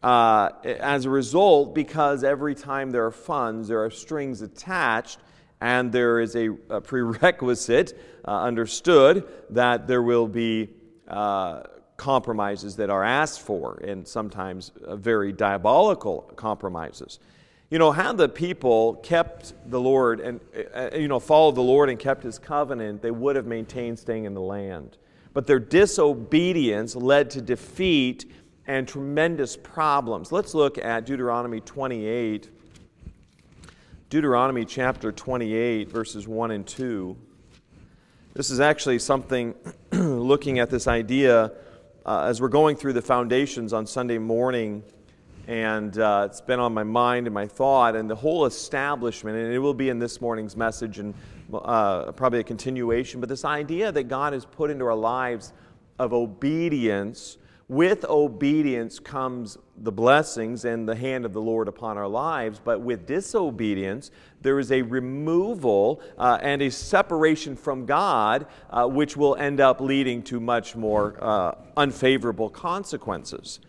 uh, 0.03 0.51
as 0.65 1.05
a 1.05 1.11
result 1.11 1.75
because 1.75 2.23
every 2.23 2.55
time 2.55 2.91
there 2.91 3.05
are 3.05 3.11
funds, 3.11 3.69
there 3.69 3.85
are 3.85 3.91
strings 3.91 4.43
attached, 4.43 5.19
and 5.61 5.91
there 5.91 6.21
is 6.21 6.37
a, 6.37 6.51
a 6.71 6.81
prerequisite 6.81 7.99
uh, 8.25 8.43
understood 8.43 9.27
that 9.51 9.89
there 9.89 10.03
will 10.03 10.29
be 10.29 10.69
uh, 11.09 11.63
compromises 11.97 12.77
that 12.77 12.91
are 12.91 13.03
asked 13.03 13.41
for, 13.41 13.81
and 13.83 14.07
sometimes 14.07 14.71
uh, 14.87 14.95
very 14.95 15.33
diabolical 15.33 16.31
compromises. 16.37 17.19
You 17.71 17.79
know, 17.79 17.93
had 17.93 18.17
the 18.17 18.31
people 18.31 18.95
kept 18.97 19.53
the 19.71 19.79
Lord 19.79 20.21
and, 20.21 20.41
uh, 20.75 20.91
you 20.95 21.07
know, 21.07 21.21
followed 21.21 21.55
the 21.55 21.63
Lord 21.63 21.91
and 21.91 21.99
kept 21.99 22.23
his 22.23 22.39
covenant, 22.39 23.03
they 23.03 23.11
would 23.11 23.37
have 23.37 23.47
maintained 23.47 23.99
staying 23.99 24.25
in 24.25 24.33
the 24.33 24.41
land. 24.41 24.97
But 25.35 25.47
their 25.47 25.59
disobedience 25.59 26.97
led 26.97 27.29
to 27.31 27.43
defeat 27.43 28.25
and 28.67 28.89
tremendous 28.89 29.57
problems. 29.57 30.33
Let's 30.33 30.55
look 30.55 30.79
at 30.79 31.05
Deuteronomy 31.05 31.61
28. 31.61 32.49
Deuteronomy 34.09 34.65
chapter 34.65 35.13
28, 35.13 35.91
verses 35.91 36.27
1 36.27 36.51
and 36.51 36.67
2. 36.67 37.17
This 38.33 38.51
is 38.51 38.61
actually 38.61 38.99
something, 38.99 39.55
looking 39.93 40.59
at 40.59 40.71
this 40.71 40.87
idea, 40.87 41.53
uh, 42.07 42.23
as 42.23 42.41
we're 42.41 42.49
going 42.49 42.77
through 42.77 42.95
the 42.95 43.03
foundations 43.03 43.75
on 43.75 43.87
Sunday 43.87 44.17
morning 44.17 44.83
and 45.49 45.99
uh, 45.99 46.29
it's 46.31 46.43
been 46.43 46.61
on 46.61 46.75
my 46.75 46.85
mind 46.85 47.27
and 47.27 47.33
my 47.33 47.47
thought, 47.47 47.97
and 47.97 48.09
the 48.09 48.15
whole 48.15 48.45
establishment, 48.45 49.35
and 49.35 49.53
it 49.53 49.59
will 49.59 49.73
be 49.73 49.89
in 49.89 49.99
this 49.99 50.21
morning's 50.21 50.55
message 50.57 50.99
and 50.99 51.15
uh, 51.55 52.13
probably 52.13 52.41
a 52.41 52.45
continuation, 52.45 53.19
but 53.19 53.31
this 53.31 53.47
idea 53.47 53.91
that 53.91 54.05
God 54.05 54.35
has 54.35 54.45
put 54.45 54.71
into 54.71 54.85
our 54.85 54.95
lives 54.95 55.55
of 55.99 56.13
obedience. 56.13 57.39
With 57.67 58.05
obedience 58.05 58.99
comes 58.99 59.57
the 59.77 59.93
blessings 59.93 60.67
and 60.67 60.87
the 60.89 60.95
hand 60.95 61.25
of 61.25 61.33
the 61.33 61.41
Lord 61.41 61.67
upon 61.67 61.97
our 61.97 62.09
lives, 62.09 62.61
but 62.63 62.83
with 62.83 63.07
disobedience, 63.07 64.11
there 64.43 64.59
is 64.59 64.71
a 64.71 64.83
removal 64.83 66.03
uh, 66.19 66.39
and 66.43 66.61
a 66.61 66.71
separation 66.71 67.57
from 67.57 67.87
God, 67.87 68.47
uh, 68.69 68.87
which 68.87 69.17
will 69.17 69.35
end 69.37 69.61
up 69.61 69.81
leading 69.81 70.23
to 70.25 70.41
much 70.41 70.77
more 70.77 71.17
uh, 71.23 71.55
unfavorable 71.77 72.51
consequences. 72.51 73.61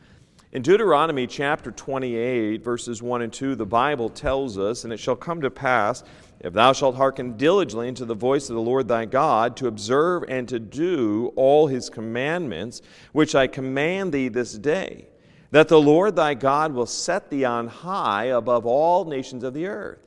In 0.51 0.63
Deuteronomy 0.63 1.27
chapter 1.27 1.69
28, 1.69 2.63
verses 2.63 3.03
1 3.03 3.21
and 3.21 3.31
2, 3.31 3.53
the 3.53 3.67
Bible 3.67 4.09
tells 4.09 4.57
us, 4.57 4.83
And 4.83 4.91
it 4.91 4.99
shall 4.99 5.15
come 5.15 5.41
to 5.41 5.51
pass, 5.51 6.03
if 6.39 6.53
thou 6.53 6.73
shalt 6.73 6.95
hearken 6.95 7.37
diligently 7.37 7.87
unto 7.87 8.03
the 8.03 8.15
voice 8.15 8.49
of 8.49 8.55
the 8.55 8.61
Lord 8.61 8.87
thy 8.87 9.05
God, 9.05 9.55
to 9.57 9.67
observe 9.67 10.23
and 10.27 10.49
to 10.49 10.57
do 10.57 11.31
all 11.35 11.67
his 11.67 11.91
commandments, 11.91 12.81
which 13.11 13.35
I 13.35 13.45
command 13.45 14.11
thee 14.11 14.27
this 14.27 14.53
day, 14.53 15.09
that 15.51 15.67
the 15.67 15.79
Lord 15.79 16.15
thy 16.15 16.33
God 16.33 16.73
will 16.73 16.87
set 16.87 17.29
thee 17.29 17.45
on 17.45 17.67
high 17.67 18.25
above 18.25 18.65
all 18.65 19.05
nations 19.05 19.43
of 19.43 19.53
the 19.53 19.67
earth. 19.67 19.99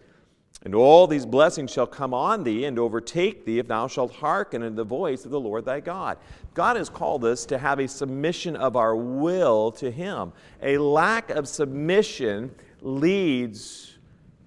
And 0.65 0.75
all 0.77 1.09
these 1.09 1.27
blessings 1.27 1.73
shall 1.73 1.89
come 1.89 2.15
on 2.15 2.45
thee 2.45 2.65
and 2.67 2.79
overtake 2.79 3.45
thee 3.45 3.59
if 3.59 3.67
thou 3.67 3.89
shalt 3.89 4.13
hearken 4.13 4.63
unto 4.63 4.77
the 4.77 4.85
voice 4.85 5.25
of 5.25 5.33
the 5.33 5.41
Lord 5.41 5.65
thy 5.65 5.81
God. 5.81 6.19
God 6.55 6.77
has 6.77 6.89
called 6.89 7.25
us 7.25 7.45
to 7.47 7.59
have 7.59 7.81
a 7.81 7.89
submission 7.89 8.55
of 8.55 8.77
our 8.77 8.95
will 8.95 9.73
to 9.73 9.91
Him. 9.91 10.33
A 10.63 10.79
lack 10.79 11.31
of 11.31 11.49
submission 11.49 12.55
leads 12.81 13.99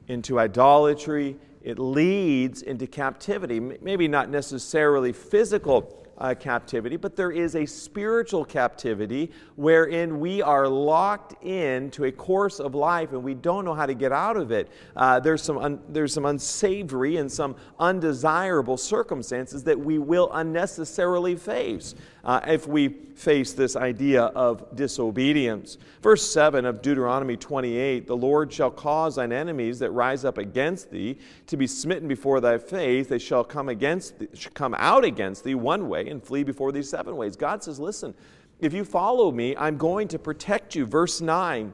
into 0.08 0.40
idolatry, 0.40 1.36
it 1.62 1.80
leads 1.80 2.62
into 2.62 2.88
captivity. 2.88 3.60
Maybe 3.60 4.08
not 4.08 4.30
necessarily 4.30 5.12
physical 5.12 6.05
uh, 6.18 6.34
captivity, 6.34 6.96
but 6.96 7.16
there 7.16 7.32
is 7.32 7.56
a 7.56 7.66
spiritual 7.66 8.46
captivity 8.46 9.32
wherein 9.56 10.20
we 10.20 10.42
are 10.42 10.68
locked 10.68 11.42
into 11.44 12.06
a 12.06 12.12
course 12.12 12.60
of 12.60 12.74
life 12.76 13.12
and 13.12 13.24
we 13.24 13.34
don't 13.34 13.66
know 13.66 13.74
how 13.74 13.86
to 13.86 13.94
get 13.94 14.12
out 14.12 14.38
of 14.38 14.52
it. 14.52 14.70
Uh, 14.96 15.20
there's, 15.20 15.42
some 15.42 15.58
un- 15.58 15.82
there's 15.90 16.14
some 16.14 16.26
unsavory 16.26 17.18
and 17.18 17.32
some 17.32 17.56
undesirable 17.80 18.78
circumstances 18.78 19.64
that 19.64 19.80
we 19.80 19.98
will 20.00 20.32
unnecessarily 20.34 21.36
face 21.36 21.96
uh, 22.26 22.42
if 22.48 22.68
we 22.68 22.90
face 22.90 23.54
this 23.54 23.76
idea 23.76 24.24
of 24.24 24.76
disobedience. 24.76 25.78
Verse 26.02 26.30
7 26.30 26.66
of 26.66 26.82
Deuteronomy 26.82 27.38
28 27.38 28.08
The 28.08 28.18
Lord 28.18 28.52
shall 28.52 28.72
cause 28.72 29.16
thine 29.16 29.32
enemies 29.32 29.80
that 29.80 29.92
rise 29.92 30.26
up 30.26 30.38
against 30.38 30.92
thee 30.92 31.18
to 31.48 31.56
be 31.56 31.68
smitten 31.68 32.08
before 32.08 32.42
thy 32.42 32.58
face. 32.58 33.08
They 33.08 33.20
shall 33.20 33.44
come, 33.44 33.70
against 33.70 34.20
thee, 34.20 34.28
come 34.54 34.76
out 34.78 35.06
against 35.06 35.44
thee 35.44 35.56
one 35.56 35.88
way 35.88 36.10
and 36.10 36.22
flee 36.22 36.44
before 36.44 36.72
thee 36.72 36.84
seven 36.84 37.16
ways. 37.16 37.36
God 37.36 37.64
says, 37.64 37.80
Listen, 37.80 38.14
if 38.60 38.74
you 38.74 38.84
follow 38.84 39.32
me, 39.32 39.56
I'm 39.58 39.78
going 39.78 40.08
to 40.10 40.20
protect 40.20 40.76
you. 40.76 40.86
Verse 40.86 41.22
9. 41.22 41.72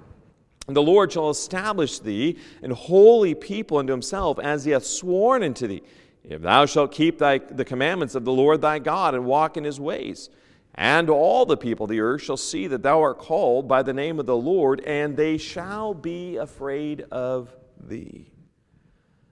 The 0.67 0.81
Lord 0.81 1.12
shall 1.12 1.31
establish 1.31 2.00
thee 2.00 2.38
an 2.62 2.72
holy 2.72 3.34
people 3.34 3.77
unto 3.77 3.91
himself, 3.91 4.38
as 4.38 4.63
he 4.63 4.72
hath 4.72 4.86
sworn 4.86 5.43
unto 5.43 5.67
thee. 5.67 5.81
If 6.24 6.41
thou 6.41 6.67
shalt 6.67 6.91
keep 6.91 7.17
thy, 7.17 7.39
the 7.39 7.65
commandments 7.65 8.13
of 8.13 8.25
the 8.25 8.31
Lord 8.31 8.62
thy 8.62 8.77
God 8.77 9.15
and 9.15 9.25
walk 9.25 9.58
in 9.58 9.63
his 9.63 9.79
ways. 9.79 10.29
And 10.75 11.10
all 11.10 11.46
the 11.46 11.58
people 11.58 11.84
of 11.84 11.90
the 11.90 12.00
earth 12.00 12.22
shall 12.22 12.38
see 12.38 12.68
that 12.68 12.84
thou 12.84 13.01
art 13.01 13.20
called 13.20 13.68
by 13.68 13.84
the 13.84 13.94
name 13.94 14.20
of 14.20 14.25
the 14.25 14.38
Lord, 14.38 14.80
and 14.82 15.18
they 15.18 15.38
shall 15.38 15.94
be 15.94 16.38
afraid 16.38 17.01
of 17.12 17.56
thee. 17.80 18.32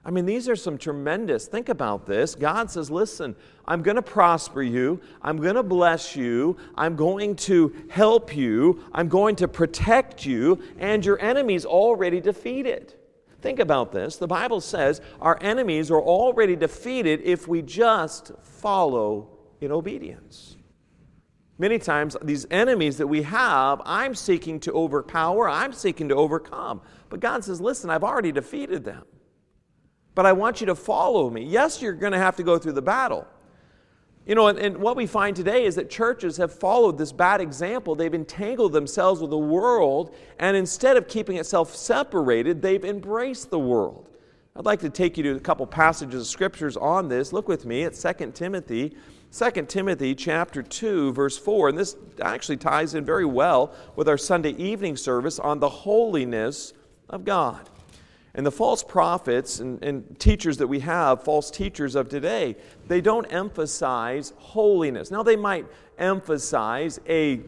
I 0.04 0.12
mean, 0.12 0.26
these 0.26 0.48
are 0.48 0.56
some 0.56 0.78
tremendous. 0.78 1.48
Think 1.48 1.70
about 1.70 2.06
this. 2.06 2.34
God 2.34 2.72
says, 2.72 2.90
Listen, 2.90 3.36
I'm 3.68 3.82
going 3.82 3.96
to 3.96 4.02
prosper 4.02 4.62
you. 4.62 5.02
I'm 5.22 5.38
going 5.38 5.56
to 5.56 5.64
bless 5.64 6.16
you. 6.16 6.58
I'm 6.76 6.96
going 6.96 7.36
to 7.36 7.76
help 7.90 8.36
you. 8.36 8.84
I'm 8.94 9.08
going 9.08 9.36
to 9.38 9.48
protect 9.48 10.26
you. 10.26 10.60
And 10.80 11.06
your 11.06 11.22
enemies 11.22 11.66
already 11.66 12.22
defeated. 12.22 12.96
Think 13.42 13.60
about 13.60 13.92
this. 13.92 14.18
The 14.18 14.28
Bible 14.28 14.62
says 14.62 15.02
our 15.22 15.38
enemies 15.42 15.92
are 15.92 16.02
already 16.02 16.56
defeated 16.56 17.22
if 17.24 17.48
we 17.48 17.62
just 17.62 18.32
follow 18.42 19.30
in 19.62 19.72
obedience. 19.72 20.58
Many 21.60 21.78
times, 21.78 22.16
these 22.22 22.48
enemies 22.50 22.98
that 22.98 23.08
we 23.08 23.22
have, 23.24 23.82
I'm 23.86 24.16
seeking 24.16 24.62
to 24.62 24.72
overpower, 24.72 25.50
I'm 25.50 25.74
seeking 25.74 26.08
to 26.08 26.16
overcome. 26.16 26.82
But 27.10 27.20
God 27.20 27.44
says, 27.44 27.60
listen, 27.60 27.90
I've 27.90 28.04
already 28.04 28.32
defeated 28.32 28.86
them. 28.86 29.04
But 30.16 30.26
I 30.26 30.32
want 30.32 30.62
you 30.62 30.68
to 30.68 30.76
follow 30.76 31.30
me. 31.30 31.44
Yes, 31.44 31.82
you're 31.82 31.94
going 31.94 32.14
to 32.14 32.18
have 32.18 32.38
to 32.38 32.44
go 32.44 32.58
through 32.58 32.72
the 32.72 32.82
battle. 32.82 33.28
You 34.26 34.36
know, 34.36 34.48
and, 34.48 34.58
and, 34.58 34.78
what 34.78 34.96
we 34.96 35.06
find 35.06 35.36
today 35.36 35.66
is 35.66 35.76
that 35.76 35.90
churches 35.90 36.38
have 36.38 36.54
followed 36.54 36.98
this 36.98 37.12
bad 37.12 37.42
example. 37.42 37.94
They've 37.94 38.14
entangled 38.14 38.72
themselves 38.72 39.22
with 39.22 39.32
the 39.32 39.38
world, 39.38 40.16
and 40.40 40.56
instead 40.56 40.98
of 40.98 41.08
keeping 41.08 41.38
itself 41.38 41.76
separated, 41.76 42.62
they've 42.62 42.86
embraced 42.86 43.50
the 43.50 43.60
world. 43.60 44.08
I'd 44.56 44.66
like 44.66 44.82
to 44.82 44.90
take 44.90 45.18
you 45.18 45.24
to 45.24 45.36
a 45.36 45.40
couple 45.40 45.66
passages 45.66 46.22
of 46.22 46.28
scriptures 46.28 46.78
on 46.78 47.10
this. 47.10 47.34
Look 47.34 47.48
with 47.48 47.66
me 47.66 47.84
at 47.84 47.96
2 47.96 48.32
Timothy 48.32 48.96
2 49.32 49.52
Timothy 49.68 50.16
chapter 50.16 50.64
2 50.64 51.14
verse 51.14 51.38
4 51.38 51.70
and 51.70 51.78
this 51.78 51.96
actually 52.22 52.58
ties 52.58 52.96
in 52.96 53.06
very 53.06 53.26
well 53.26 53.74
with 53.96 54.10
our 54.10 54.18
Sunday 54.18 54.52
evening 54.52 54.98
service 54.98 55.38
on 55.40 55.60
the 55.60 55.70
holiness 55.70 56.74
of 57.10 57.26
God. 57.26 57.70
And 58.34 58.46
the 58.46 58.52
false 58.52 58.84
prophets 58.84 59.60
and, 59.60 59.84
and, 59.84 60.20
teachers 60.20 60.58
that 60.58 60.68
we 60.68 60.80
have, 60.82 61.24
false 61.24 61.50
teachers 61.50 61.96
of 61.96 62.10
today, 62.10 62.56
they 62.88 63.02
don't 63.02 63.26
emphasize 63.26 64.34
holiness. 64.38 65.10
Now, 65.10 65.24
they 65.24 65.36
might 65.36 65.66
emphasize 65.98 67.00
a, 67.10 67.42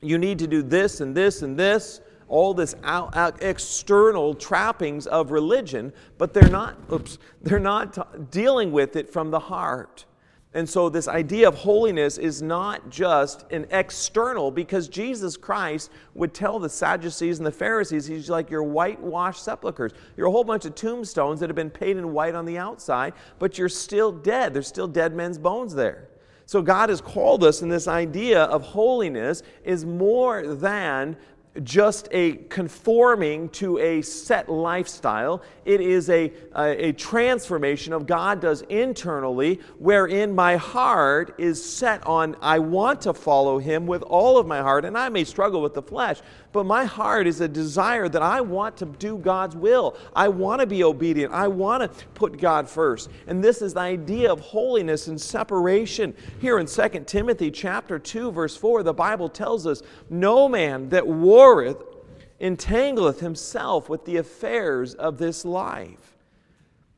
you 0.00 0.18
need 0.18 0.38
to 0.38 0.46
do 0.46 0.62
this 0.62 1.00
and 1.00 1.14
this 1.14 1.42
and 1.42 1.56
this, 1.58 2.00
all 2.28 2.54
this 2.54 2.74
out, 2.82 3.14
out 3.14 3.42
external 3.42 4.34
trappings 4.34 5.06
of 5.06 5.30
religion, 5.30 5.92
but 6.16 6.32
they're 6.32 6.48
not, 6.48 6.76
oops, 6.90 7.18
they're 7.42 7.58
not 7.58 7.94
t- 7.94 8.02
dealing 8.30 8.72
with 8.72 8.96
it 8.96 9.10
from 9.10 9.30
the 9.30 9.40
heart. 9.40 10.06
And 10.52 10.68
so, 10.68 10.88
this 10.88 11.06
idea 11.06 11.46
of 11.46 11.54
holiness 11.54 12.18
is 12.18 12.42
not 12.42 12.90
just 12.90 13.44
an 13.52 13.68
external, 13.70 14.50
because 14.50 14.88
Jesus 14.88 15.36
Christ 15.36 15.92
would 16.14 16.34
tell 16.34 16.58
the 16.58 16.68
Sadducees 16.68 17.38
and 17.38 17.46
the 17.46 17.52
Pharisees, 17.52 18.06
He's 18.06 18.28
like 18.28 18.50
your 18.50 18.64
whitewashed 18.64 19.44
sepulchres. 19.44 19.92
You're 20.16 20.26
a 20.26 20.30
whole 20.32 20.42
bunch 20.42 20.64
of 20.64 20.74
tombstones 20.74 21.38
that 21.38 21.48
have 21.48 21.56
been 21.56 21.70
painted 21.70 22.04
white 22.04 22.34
on 22.34 22.46
the 22.46 22.58
outside, 22.58 23.12
but 23.38 23.58
you're 23.58 23.68
still 23.68 24.10
dead. 24.10 24.52
There's 24.52 24.66
still 24.66 24.88
dead 24.88 25.14
men's 25.14 25.38
bones 25.38 25.72
there. 25.72 26.08
So, 26.46 26.62
God 26.62 26.88
has 26.88 27.00
called 27.00 27.44
us, 27.44 27.62
and 27.62 27.70
this 27.70 27.86
idea 27.86 28.42
of 28.42 28.62
holiness 28.62 29.44
is 29.62 29.84
more 29.84 30.44
than 30.56 31.16
just 31.64 32.08
a 32.12 32.36
conforming 32.48 33.48
to 33.48 33.78
a 33.78 34.02
set 34.02 34.48
lifestyle. 34.48 35.42
It 35.64 35.80
is 35.80 36.08
a, 36.08 36.32
a, 36.54 36.88
a, 36.88 36.92
transformation 36.92 37.92
of 37.92 38.06
God 38.06 38.40
does 38.40 38.62
internally, 38.62 39.60
wherein 39.78 40.34
my 40.34 40.56
heart 40.56 41.34
is 41.38 41.62
set 41.62 42.06
on, 42.06 42.36
I 42.40 42.60
want 42.60 43.00
to 43.02 43.14
follow 43.14 43.58
Him 43.58 43.86
with 43.86 44.02
all 44.02 44.38
of 44.38 44.46
my 44.46 44.60
heart. 44.60 44.84
And 44.84 44.96
I 44.96 45.08
may 45.08 45.24
struggle 45.24 45.60
with 45.60 45.74
the 45.74 45.82
flesh, 45.82 46.20
but 46.52 46.66
my 46.66 46.84
heart 46.84 47.26
is 47.26 47.40
a 47.40 47.48
desire 47.48 48.08
that 48.08 48.22
I 48.22 48.40
want 48.40 48.76
to 48.78 48.86
do 48.86 49.18
God's 49.18 49.54
will. 49.54 49.96
I 50.14 50.28
want 50.28 50.60
to 50.60 50.66
be 50.66 50.82
obedient. 50.82 51.32
I 51.32 51.48
want 51.48 51.82
to 51.82 52.06
put 52.08 52.40
God 52.40 52.68
first. 52.68 53.08
And 53.26 53.42
this 53.42 53.62
is 53.62 53.74
the 53.74 53.80
idea 53.80 54.32
of 54.32 54.40
holiness 54.40 55.06
and 55.06 55.20
separation. 55.20 56.14
Here 56.40 56.58
in 56.58 56.66
2 56.66 56.88
Timothy 57.06 57.50
chapter 57.50 57.98
2 57.98 58.32
verse 58.32 58.56
4, 58.56 58.82
the 58.82 58.92
Bible 58.92 59.28
tells 59.28 59.66
us, 59.66 59.82
"No 60.08 60.48
man 60.48 60.88
that 60.88 61.06
warreth 61.06 61.82
entangleth 62.40 63.20
himself 63.20 63.88
with 63.88 64.04
the 64.04 64.16
affairs 64.16 64.94
of 64.94 65.18
this 65.18 65.44
life." 65.44 66.16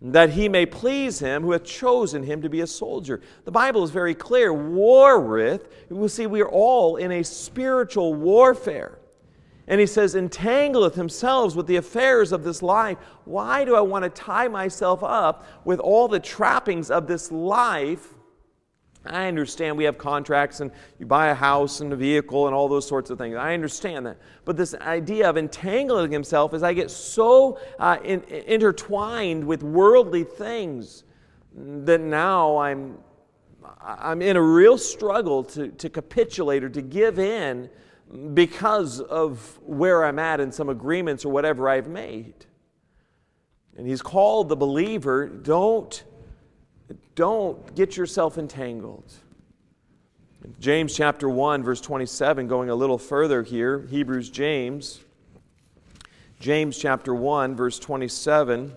that 0.05 0.31
he 0.31 0.49
may 0.49 0.67
please 0.67 1.21
him 1.21 1.43
who 1.43 1.53
hath 1.53 1.63
chosen 1.63 2.25
him 2.25 2.43
to 2.43 2.49
be 2.49 2.61
a 2.61 2.67
soldier. 2.67 3.21
The 3.45 3.53
Bible 3.53 3.85
is 3.85 3.93
very 3.93 4.17
clear. 4.17 4.53
Warreth, 4.53 5.69
we 5.89 6.09
see 6.09 6.27
we 6.27 6.43
are 6.43 6.49
all 6.49 6.97
in 6.97 7.13
a 7.13 7.23
spiritual 7.23 8.13
warfare. 8.13 8.99
And 9.69 9.81
he 9.81 9.87
says, 9.87 10.15
entangleth 10.15 10.95
himself 10.95 11.55
with 11.55 11.67
the 11.67 11.77
affairs 11.77 12.33
of 12.33 12.43
this 12.43 12.63
life. 12.63 12.99
Why 13.25 13.65
do 13.65 13.77
I 13.77 13.81
want 13.81 14.03
to 14.05 14.11
tie 14.11 14.49
myself 14.49 15.03
up 15.05 15.47
with 15.65 15.79
all 15.79 16.09
the 16.09 16.19
trappings 16.21 16.91
of 16.91 17.07
this 17.07 17.31
life? 17.31 18.15
I 19.05 19.27
understand 19.27 19.77
we 19.77 19.85
have 19.85 19.99
contracts 19.99 20.61
and 20.61 20.71
you 20.99 21.07
buy 21.07 21.29
a 21.29 21.35
house 21.35 21.81
and 21.81 21.93
a 21.93 21.97
vehicle 21.97 22.47
and 22.47 22.55
all 22.55 22.69
those 22.69 22.87
sorts 22.87 23.11
of 23.11 23.19
things. 23.19 23.37
I 23.37 23.55
understand 23.55 24.07
that. 24.07 24.19
But 24.45 24.57
this 24.57 24.75
idea 24.75 25.29
of 25.29 25.37
entangling 25.37 26.13
himself 26.13 26.55
is 26.55 26.63
I 26.63 26.73
get 26.73 26.91
so 26.91 27.59
uh, 27.79 27.99
in, 28.05 28.23
intertwined 28.23 29.45
with 29.45 29.63
worldly 29.63 30.25
things 30.25 31.05
that 31.55 32.01
now 32.01 32.59
I'm, 32.59 32.99
I'm 33.81 34.23
in 34.23 34.37
a 34.37 34.43
real 34.43 34.79
struggle 34.79 35.43
to, 35.45 35.69
to 35.69 35.91
capitulate 35.91 36.63
or 36.63 36.71
to 36.71 36.83
give 36.83 37.19
in 37.19 37.69
because 38.35 39.01
of 39.01 39.59
where 39.65 40.05
I'm 40.05 40.19
at 40.19 40.41
in 40.41 40.53
some 40.53 40.69
agreements 40.69 41.25
or 41.25 41.31
whatever 41.31 41.69
I've 41.69 41.89
made. 41.89 42.35
And 43.77 43.87
he's 43.87 44.03
called 44.03 44.49
the 44.49 44.57
believer, 44.57 45.29
don't, 45.29 46.05
don't 47.15 47.75
get 47.75 47.97
yourself 47.97 48.37
entangled. 48.37 49.11
James 50.61 50.95
chapter 50.95 51.29
1, 51.29 51.63
verse 51.63 51.81
27, 51.81 52.49
going 52.49 52.69
a 52.69 52.75
little 52.75 52.99
further 52.99 53.43
here, 53.43 53.87
Hebrews 53.91 54.29
James. 54.29 55.01
James 56.41 56.77
chapter 56.77 57.15
1, 57.15 57.55
verse 57.55 57.79
27. 57.79 58.73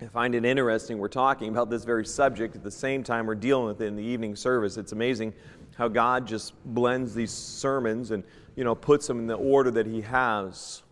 I 0.00 0.06
find 0.08 0.34
it 0.34 0.44
interesting 0.44 0.98
we're 0.98 1.08
talking 1.08 1.48
about 1.48 1.70
this 1.70 1.84
very 1.84 2.04
subject 2.04 2.54
at 2.54 2.62
the 2.62 2.70
same 2.70 3.02
time 3.02 3.24
we're 3.24 3.34
dealing 3.34 3.66
with 3.66 3.80
it 3.80 3.86
in 3.86 3.96
the 3.96 4.02
evening 4.02 4.36
service. 4.36 4.76
It's 4.76 4.92
amazing 4.92 5.32
how 5.76 5.88
God 5.88 6.26
just 6.26 6.52
blends 6.66 7.14
these 7.14 7.30
sermons 7.30 8.10
and 8.10 8.22
you 8.56 8.64
know 8.64 8.74
puts 8.74 9.06
them 9.06 9.20
in 9.20 9.26
the 9.26 9.36
order 9.36 9.70
that 9.70 9.86
He 9.86 10.02
has. 10.02 10.82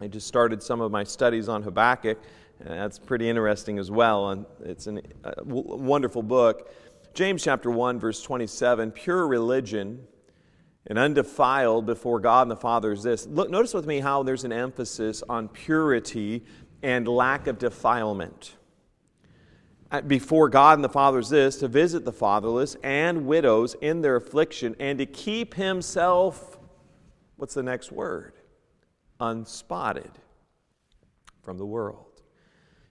I 0.00 0.08
just 0.08 0.26
started 0.26 0.62
some 0.62 0.80
of 0.80 0.90
my 0.90 1.04
studies 1.04 1.50
on 1.50 1.62
Habakkuk, 1.62 2.18
and 2.60 2.70
that's 2.70 2.98
pretty 2.98 3.28
interesting 3.28 3.78
as 3.78 3.90
well. 3.90 4.30
And 4.30 4.46
it's 4.64 4.86
a 4.86 5.02
wonderful 5.44 6.22
book. 6.22 6.72
James 7.12 7.44
chapter 7.44 7.70
1, 7.70 7.98
verse 7.98 8.22
27 8.22 8.92
pure 8.92 9.26
religion 9.26 10.06
and 10.86 10.98
undefiled 10.98 11.84
before 11.84 12.20
God 12.20 12.42
and 12.42 12.50
the 12.50 12.56
Father 12.56 12.92
is 12.92 13.02
this. 13.02 13.26
Look, 13.26 13.50
notice 13.50 13.74
with 13.74 13.86
me 13.86 14.00
how 14.00 14.22
there's 14.22 14.44
an 14.44 14.52
emphasis 14.52 15.22
on 15.28 15.48
purity 15.48 16.42
and 16.82 17.06
lack 17.06 17.46
of 17.46 17.58
defilement. 17.58 18.54
Uh, 19.90 20.00
before 20.00 20.48
God 20.48 20.78
and 20.78 20.84
the 20.84 20.88
Father 20.88 21.18
is 21.18 21.28
this 21.28 21.56
to 21.56 21.68
visit 21.68 22.04
the 22.04 22.12
fatherless 22.12 22.76
and 22.82 23.26
widows 23.26 23.74
in 23.80 24.02
their 24.02 24.16
affliction 24.16 24.76
and 24.78 24.98
to 24.98 25.06
keep 25.06 25.54
himself, 25.54 26.58
what's 27.36 27.54
the 27.54 27.62
next 27.62 27.90
word? 27.90 28.34
Unspotted 29.18 30.12
from 31.42 31.58
the 31.58 31.66
world. 31.66 32.22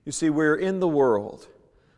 You 0.05 0.12
see, 0.12 0.29
we're 0.29 0.55
in 0.55 0.79
the 0.79 0.88
world, 0.88 1.48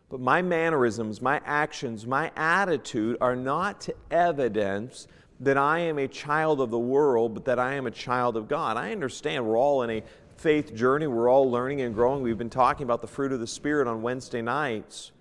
but 0.09 0.19
my 0.19 0.41
mannerisms, 0.41 1.21
my 1.21 1.41
actions, 1.45 2.05
my 2.05 2.31
attitude 2.35 3.17
are 3.21 3.35
not 3.35 3.81
to 3.81 3.95
evidence 4.11 5.07
that 5.39 5.57
I 5.57 5.79
am 5.79 5.97
a 5.97 6.07
child 6.07 6.61
of 6.61 6.69
the 6.69 6.79
world, 6.79 7.33
but 7.33 7.45
that 7.45 7.57
I 7.57 7.73
am 7.73 7.87
a 7.87 7.91
child 7.91 8.37
of 8.37 8.47
God. 8.47 8.77
I 8.77 8.91
understand 8.91 9.45
we're 9.45 9.57
all 9.57 9.81
in 9.81 9.89
a 9.89 10.03
faith 10.41 10.73
journey. 10.73 11.05
We're 11.05 11.29
all 11.29 11.51
learning 11.51 11.81
and 11.81 11.93
growing. 11.93 12.23
We've 12.23 12.35
been 12.35 12.49
talking 12.49 12.83
about 12.83 13.01
the 13.01 13.07
fruit 13.07 13.31
of 13.31 13.39
the 13.39 13.45
Spirit 13.45 13.87
on 13.87 14.01
Wednesday 14.01 14.41
nights 14.41 15.11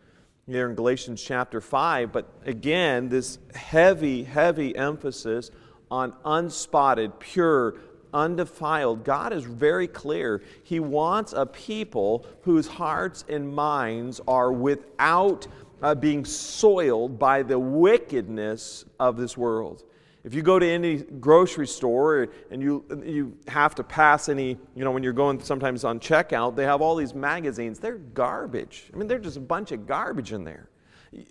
here 0.47 0.67
in 0.67 0.75
Galatians 0.75 1.23
chapter 1.23 1.61
5. 1.61 2.11
But 2.11 2.27
again, 2.47 3.11
this 3.11 3.39
heavy, 3.55 4.25
heavy 4.25 4.75
emphasis 4.75 5.51
on 5.91 6.15
unspotted, 6.25 7.21
pure, 7.21 7.75
undefiled. 8.15 9.05
God 9.05 9.35
is 9.35 9.45
very 9.45 9.87
clear. 9.87 10.41
He 10.63 10.81
wants 10.81 11.35
a 11.35 11.45
people 11.45 12.25
whose 12.41 12.67
hearts 12.67 13.27
and 13.29 13.55
minds 13.55 14.23
are 14.27 14.51
without 14.51 15.47
uh, 15.83 15.95
being 15.95 16.25
soiled 16.25 17.19
by 17.19 17.43
the 17.43 17.59
wickedness 17.59 18.87
of 18.99 19.19
this 19.19 19.37
world. 19.37 19.85
If 20.23 20.35
you 20.35 20.43
go 20.43 20.59
to 20.59 20.67
any 20.67 20.97
grocery 20.99 21.67
store 21.67 22.29
and 22.51 22.63
you, 22.63 22.85
you 23.05 23.39
have 23.49 23.75
to 23.77 23.85
pass 23.85 24.29
any, 24.29 24.59
you 24.75 24.85
know, 24.85 24.91
when 24.91 25.03
you're 25.03 25.15
going 25.15 25.41
sometimes 25.41 25.83
on 25.83 25.99
checkout, 25.99 26.57
they 26.57 26.65
have 26.65 26.83
all 26.83 26.95
these 26.95 27.15
magazines. 27.15 27.79
They're 27.79 27.97
garbage. 27.97 28.91
I 28.93 28.99
mean, 28.99 29.09
they're 29.09 29.19
just 29.19 29.39
a 29.39 29.41
bunch 29.41 29.73
of 29.73 29.87
garbage 29.87 30.33
in 30.33 30.45
there. 30.45 30.69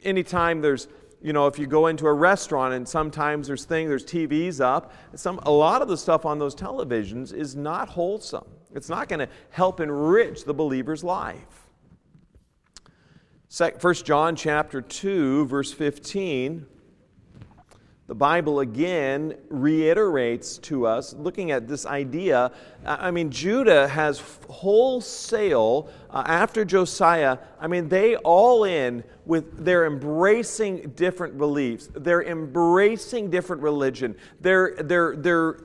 Anytime 0.04 0.62
there's, 0.62 0.88
you 1.21 1.34
know, 1.34 1.45
if 1.45 1.60
you 1.60 1.67
go 1.67 1.88
into 1.88 2.08
a 2.08 2.13
restaurant 2.13 2.73
and 2.73 2.88
sometimes 2.88 3.45
there's 3.47 3.63
things, 3.63 3.89
there's 3.89 4.06
TVs 4.06 4.60
up, 4.60 4.91
some, 5.13 5.39
a 5.43 5.52
lot 5.52 5.84
of 5.84 5.88
the 5.88 5.97
stuff 5.97 6.25
on 6.25 6.39
those 6.39 6.56
televisions 6.56 7.32
is 7.32 7.56
not 7.56 7.89
wholesome. 7.89 8.47
It's 8.73 8.89
not 8.89 9.08
going 9.08 9.19
to 9.19 9.30
help 9.52 9.80
enrich 9.82 10.45
the 10.45 10.54
believer's 10.54 11.04
life. 11.04 11.67
1 13.56 13.93
John 13.95 14.36
chapter 14.36 14.82
2, 14.82 15.45
verse 15.45 15.71
15 15.71 16.65
the 18.10 18.15
Bible 18.15 18.62
again 18.62 19.36
reiterates 19.50 20.58
to 20.58 20.88
us, 20.88 21.13
looking 21.13 21.52
at 21.52 21.67
this 21.67 21.86
idea. 21.86 22.52
I 22.84 23.12
mean, 23.12 23.30
Judah 23.30 23.88
has 23.88 24.19
wholesale, 24.50 25.88
uh, 26.10 26.24
after 26.26 26.65
Josiah, 26.65 27.38
I 27.62 27.67
mean, 27.67 27.88
they 27.88 28.15
all 28.15 28.63
in 28.63 29.04
with 29.30 29.63
they're 29.63 29.86
embracing 29.86 30.92
different 30.96 31.38
beliefs. 31.38 31.88
They're 31.94 32.24
embracing 32.24 33.30
different 33.30 33.62
religion. 33.62 34.15
They're, 34.42 34.76
they're, 34.80 35.15
they're, 35.15 35.60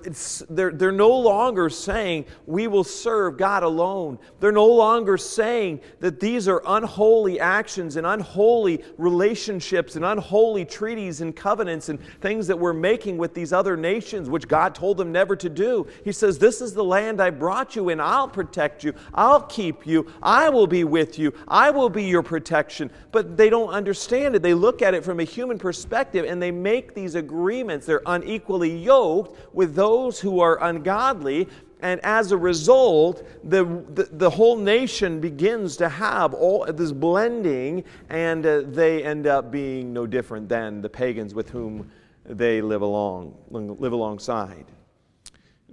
they're, 0.51 0.71
they're 0.71 0.93
no 0.93 1.17
longer 1.17 1.71
saying, 1.71 2.27
we 2.45 2.67
will 2.67 2.85
serve 2.85 3.39
God 3.39 3.63
alone. 3.63 4.19
They're 4.39 4.53
no 4.53 4.67
longer 4.67 5.17
saying 5.17 5.81
that 6.01 6.21
these 6.21 6.47
are 6.47 6.63
unholy 6.67 7.41
actions 7.41 7.97
and 7.97 8.07
unholy 8.07 8.85
relationships 8.99 9.97
and 9.97 10.05
unholy 10.05 10.67
treaties 10.67 11.23
and 11.23 11.35
covenants 11.35 11.89
and 11.89 11.99
things 12.21 12.47
that 12.49 12.59
we're 12.59 12.75
making 12.75 13.17
with 13.17 13.33
these 13.33 13.55
other 13.55 13.79
nations, 13.79 14.29
which 14.29 14.47
God 14.47 14.75
told 14.75 14.99
them 14.99 15.11
never 15.11 15.35
to 15.37 15.49
do. 15.49 15.87
He 16.05 16.13
says, 16.13 16.39
This 16.39 16.61
is 16.61 16.75
the 16.75 16.85
land 16.85 17.19
I 17.19 17.31
brought 17.31 17.77
you 17.77 17.89
in. 17.89 17.99
I'll 17.99 18.29
protect 18.29 18.85
you. 18.85 18.93
I'll 19.15 19.41
keep 19.41 19.87
you. 19.87 20.13
I 20.23 20.51
will 20.51 20.67
be 20.67 20.85
with 20.85 21.19
you. 21.19 21.33
I 21.49 21.71
will 21.71 21.89
be 21.89 22.05
your 22.05 22.23
protection. 22.23 22.91
But 23.11 23.39
they 23.39 23.54
don't 23.55 23.71
understand 23.71 24.35
it. 24.35 24.43
They 24.43 24.53
look 24.53 24.83
at 24.83 24.95
it 24.95 25.05
from 25.05 25.21
a 25.21 25.25
human 25.25 25.61
perspective 25.61 26.25
and 26.29 26.43
they 26.43 26.51
make 26.51 26.93
these 26.93 27.15
agreements. 27.15 27.87
They're 27.87 28.03
unequally 28.05 28.77
yoked 28.77 29.55
with 29.55 29.77
those 29.77 30.19
who 30.19 30.41
are 30.41 30.61
ungodly. 30.65 31.49
And 31.79 32.01
as 32.03 32.33
a 32.33 32.37
result, 32.37 33.25
the, 33.45 33.65
the, 33.91 34.09
the 34.11 34.29
whole 34.29 34.57
nation 34.57 35.21
begins 35.21 35.77
to 35.77 35.89
have 35.89 36.35
all 36.35 36.65
this 36.65 36.91
blending, 36.91 37.85
and 38.11 38.45
uh, 38.45 38.63
they 38.67 39.05
end 39.05 39.29
up 39.29 39.53
being 39.53 39.93
no 39.93 40.05
different 40.05 40.49
than 40.49 40.81
the 40.81 40.89
pagans 40.89 41.33
with 41.33 41.51
whom 41.51 41.93
they 42.25 42.61
live 42.61 42.83
along 42.83 43.37
live 43.51 43.93
alongside. 43.93 44.65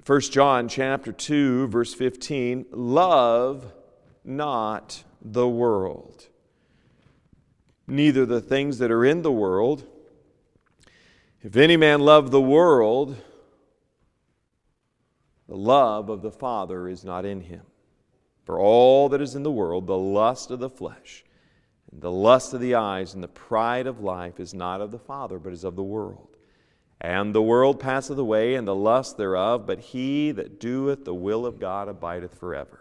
1 0.05 0.21
John 0.21 0.67
chapter 0.67 1.11
2 1.11 1.67
verse 1.69 1.93
15 1.93 2.65
love 2.71 3.71
not 4.23 5.03
the 5.21 5.47
world 5.47 6.27
neither 7.87 8.25
the 8.25 8.41
things 8.41 8.77
that 8.77 8.91
are 8.91 9.05
in 9.05 9.21
the 9.21 9.31
world. 9.31 9.83
If 11.41 11.55
any 11.55 11.77
man 11.77 12.01
love 12.01 12.31
the 12.31 12.41
world, 12.41 13.15
the 15.47 15.57
love 15.57 16.09
of 16.09 16.21
the 16.21 16.31
Father 16.31 16.87
is 16.87 17.03
not 17.03 17.25
in 17.25 17.41
him. 17.41 17.63
For 18.45 18.59
all 18.59 19.09
that 19.09 19.21
is 19.21 19.35
in 19.35 19.43
the 19.43 19.51
world, 19.51 19.87
the 19.87 19.97
lust 19.97 20.51
of 20.51 20.59
the 20.59 20.69
flesh, 20.69 21.23
and 21.91 22.01
The 22.01 22.11
lust 22.11 22.53
of 22.53 22.61
the 22.61 22.75
eyes 22.75 23.13
and 23.13 23.23
the 23.23 23.27
pride 23.27 23.85
of 23.85 23.99
life 23.99 24.39
is 24.39 24.53
not 24.53 24.81
of 24.81 24.91
the 24.91 24.99
Father, 24.99 25.39
but 25.39 25.53
is 25.53 25.63
of 25.63 25.75
the 25.75 25.83
world. 25.83 26.37
And 26.99 27.33
the 27.33 27.41
world 27.41 27.79
passeth 27.79 28.17
away, 28.17 28.55
and 28.55 28.67
the 28.67 28.75
lust 28.75 29.17
thereof, 29.17 29.65
but 29.65 29.79
he 29.79 30.31
that 30.31 30.59
doeth 30.59 31.03
the 31.03 31.13
will 31.13 31.45
of 31.45 31.59
God 31.59 31.87
abideth 31.87 32.35
forever. 32.35 32.80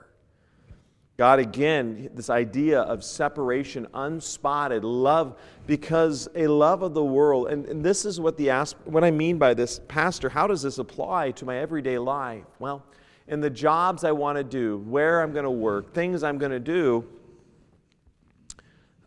God, 1.21 1.39
again, 1.39 2.09
this 2.15 2.31
idea 2.31 2.81
of 2.81 3.05
separation, 3.05 3.87
unspotted 3.93 4.85
love, 4.85 5.39
because 5.67 6.31
a 6.35 6.47
love 6.47 6.81
of 6.81 6.95
the 6.95 7.05
world, 7.05 7.49
and, 7.49 7.67
and 7.67 7.85
this 7.85 8.07
is 8.07 8.19
what, 8.19 8.39
the, 8.39 8.49
what 8.87 9.05
I 9.05 9.11
mean 9.11 9.37
by 9.37 9.53
this, 9.53 9.83
Pastor, 9.87 10.31
how 10.31 10.47
does 10.47 10.63
this 10.63 10.79
apply 10.79 11.33
to 11.33 11.45
my 11.45 11.59
everyday 11.59 11.99
life? 11.99 12.45
Well, 12.59 12.83
in 13.29 13.43
the 13.43 13.51
jobs 13.51 14.03
I 14.03 14.13
want 14.13 14.39
to 14.39 14.45
do, 14.45 14.79
where 14.79 15.21
I'm 15.21 15.35
going 15.35 15.45
to 15.45 15.51
work, 15.51 15.93
things 15.93 16.23
I'm 16.23 16.39
going 16.39 16.53
to 16.53 16.59
do, 16.59 17.07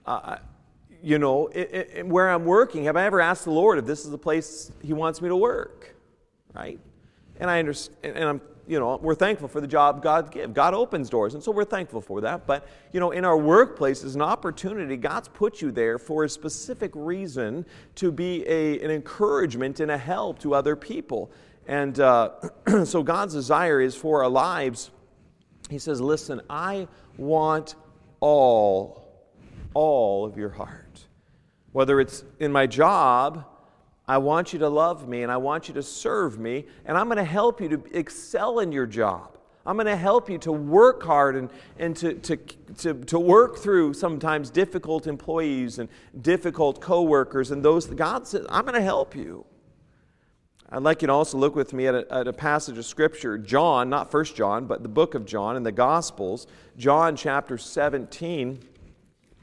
uh, 0.06 0.38
you 1.02 1.17
know, 1.17 1.47
it, 1.47 1.89
it, 1.95 2.06
where 2.06 2.30
I'm 2.30 2.45
working, 2.45 2.84
have 2.84 2.95
I 2.95 3.06
ever 3.06 3.21
asked 3.21 3.45
the 3.45 3.49
Lord 3.49 3.80
if 3.80 3.88
this 3.88 4.06
is 4.06 4.12
the 4.12 4.19
place 4.19 4.71
He 4.84 4.93
wants 4.93 5.19
me 5.19 5.30
to 5.30 5.36
work? 5.36 5.95
Right? 6.54 6.80
And 7.39 7.50
I 7.50 7.60
understand, 7.60 8.17
and 8.17 8.30
I'm, 8.30 8.41
you 8.67 8.80
know, 8.80 8.98
we're 8.98 9.15
thankful 9.15 9.48
for 9.48 9.60
the 9.60 9.67
job 9.67 10.02
God 10.02 10.32
gives. 10.32 10.54
God 10.54 10.74
opens 10.74 11.10
doors, 11.10 11.34
and 11.34 11.43
so 11.43 11.52
we're 11.52 11.65
thankful 11.65 12.00
for 12.00 12.22
that. 12.22 12.48
But, 12.48 12.67
you 12.91 13.00
know, 13.00 13.12
in 13.12 13.26
our 13.26 13.38
workplace 13.38 14.04
is 14.04 14.15
an 14.15 14.22
opportunity. 14.22 14.96
God's 14.96 15.28
put 15.28 15.62
you 15.62 15.72
there 15.72 15.98
for 15.98 16.24
a 16.24 16.30
specific 16.30 16.91
reason 16.93 17.65
to 17.96 18.12
be 18.12 18.48
a, 18.48 18.80
an 18.80 18.91
encouragement 18.91 19.80
and 19.80 19.91
a 19.91 19.98
help 19.98 20.39
to 20.39 20.54
other 20.54 20.76
people. 20.76 21.32
And 21.67 22.00
uh, 22.00 22.32
so 22.86 23.04
God's 23.04 23.34
desire 23.34 23.82
is 23.82 23.96
for 23.96 24.24
our 24.24 24.30
lives. 24.30 24.91
He 25.69 25.80
says, 25.80 26.00
Listen, 26.00 26.41
I 26.50 26.88
want 27.17 27.76
all, 28.19 29.26
all 29.74 30.26
of 30.26 30.38
your 30.38 30.50
heart. 30.50 31.06
Whether 31.72 32.00
it's 32.00 32.24
in 32.39 32.52
my 32.52 32.67
job, 32.67 33.46
I 34.08 34.18
want 34.18 34.52
you 34.54 34.60
to 34.60 34.70
love 34.70 35.08
me 35.08 35.24
and 35.24 35.32
I 35.32 35.38
want 35.38 35.68
you 35.68 35.74
to 35.76 35.84
serve 35.84 36.38
me, 36.39 36.66
and 36.86 36.98
I'm 36.98 37.08
going 37.08 37.18
to 37.18 37.24
help 37.24 37.62
you 37.62 37.70
to 37.70 37.84
excel 37.98 38.60
in 38.60 38.72
your 38.72 38.86
job. 38.86 39.38
I'm 39.66 39.78
going 39.78 39.88
to 39.88 39.96
help 39.96 40.30
you 40.30 40.38
to 40.39 40.52
work 40.52 41.04
hard 41.04 41.38
and, 41.38 41.50
and 41.80 41.96
to, 41.98 42.16
to, 42.16 42.36
to, 42.80 42.94
to 43.06 43.20
work 43.20 43.58
through 43.58 43.94
sometimes 43.94 44.50
difficult 44.50 45.08
employees 45.08 45.80
and 45.80 45.88
difficult 46.22 46.82
coworkers 46.82 47.52
and 47.52 47.63
those. 47.63 47.86
God 47.86 48.28
says, 48.28 48.46
I'm 48.50 48.66
going 48.66 48.76
to 48.76 48.82
help 48.82 49.16
you. 49.16 49.46
I'd 50.70 50.84
like 50.84 51.02
you 51.02 51.08
to 51.08 51.13
also 51.13 51.38
look 51.38 51.56
with 51.56 51.72
me 51.72 51.88
at 51.88 51.96
a, 51.96 52.13
at 52.13 52.28
a, 52.28 52.34
passage 52.34 52.78
of 52.78 52.86
Scripture, 52.86 53.38
John, 53.38 53.89
not 53.89 54.12
First 54.12 54.36
John, 54.36 54.66
but 54.66 54.82
the 54.82 54.89
book 54.89 55.13
of 55.13 55.24
John 55.24 55.56
in 55.56 55.63
the 55.63 55.72
Gospels, 55.72 56.48
John 56.78 57.16
chapter 57.16 57.58
17, 57.58 58.60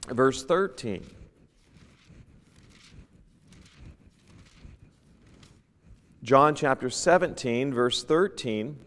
verse 0.08 0.44
13. 0.44 1.06
John 6.22 6.54
chapter 6.54 6.90
17, 6.90 7.72
verse 7.72 8.04
13. 8.04 8.78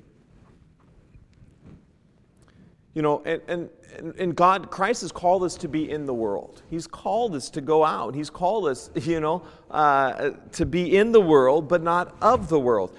You 2.94 3.02
know, 3.02 3.24
and, 3.26 3.42
and 3.48 3.70
and 4.18 4.36
God, 4.36 4.72
Christ 4.72 5.02
has 5.02 5.12
called 5.12 5.44
us 5.44 5.56
to 5.58 5.68
be 5.68 5.90
in 5.90 6.06
the 6.06 6.14
world. 6.14 6.64
He's 6.70 6.88
called 6.88 7.36
us 7.36 7.50
to 7.52 7.62
go 7.62 7.86
out. 7.86 8.16
He's 8.16 8.30
called 8.30 8.68
us, 8.68 8.90
you 8.96 9.20
know, 9.20 9.44
uh, 9.70 10.32
to 10.54 10.66
be 10.66 10.98
in 10.98 11.12
the 11.12 11.22
world, 11.22 11.68
but 11.68 11.84
not 11.84 12.16
of 12.22 12.50
the 12.50 12.60
world. 12.60 12.98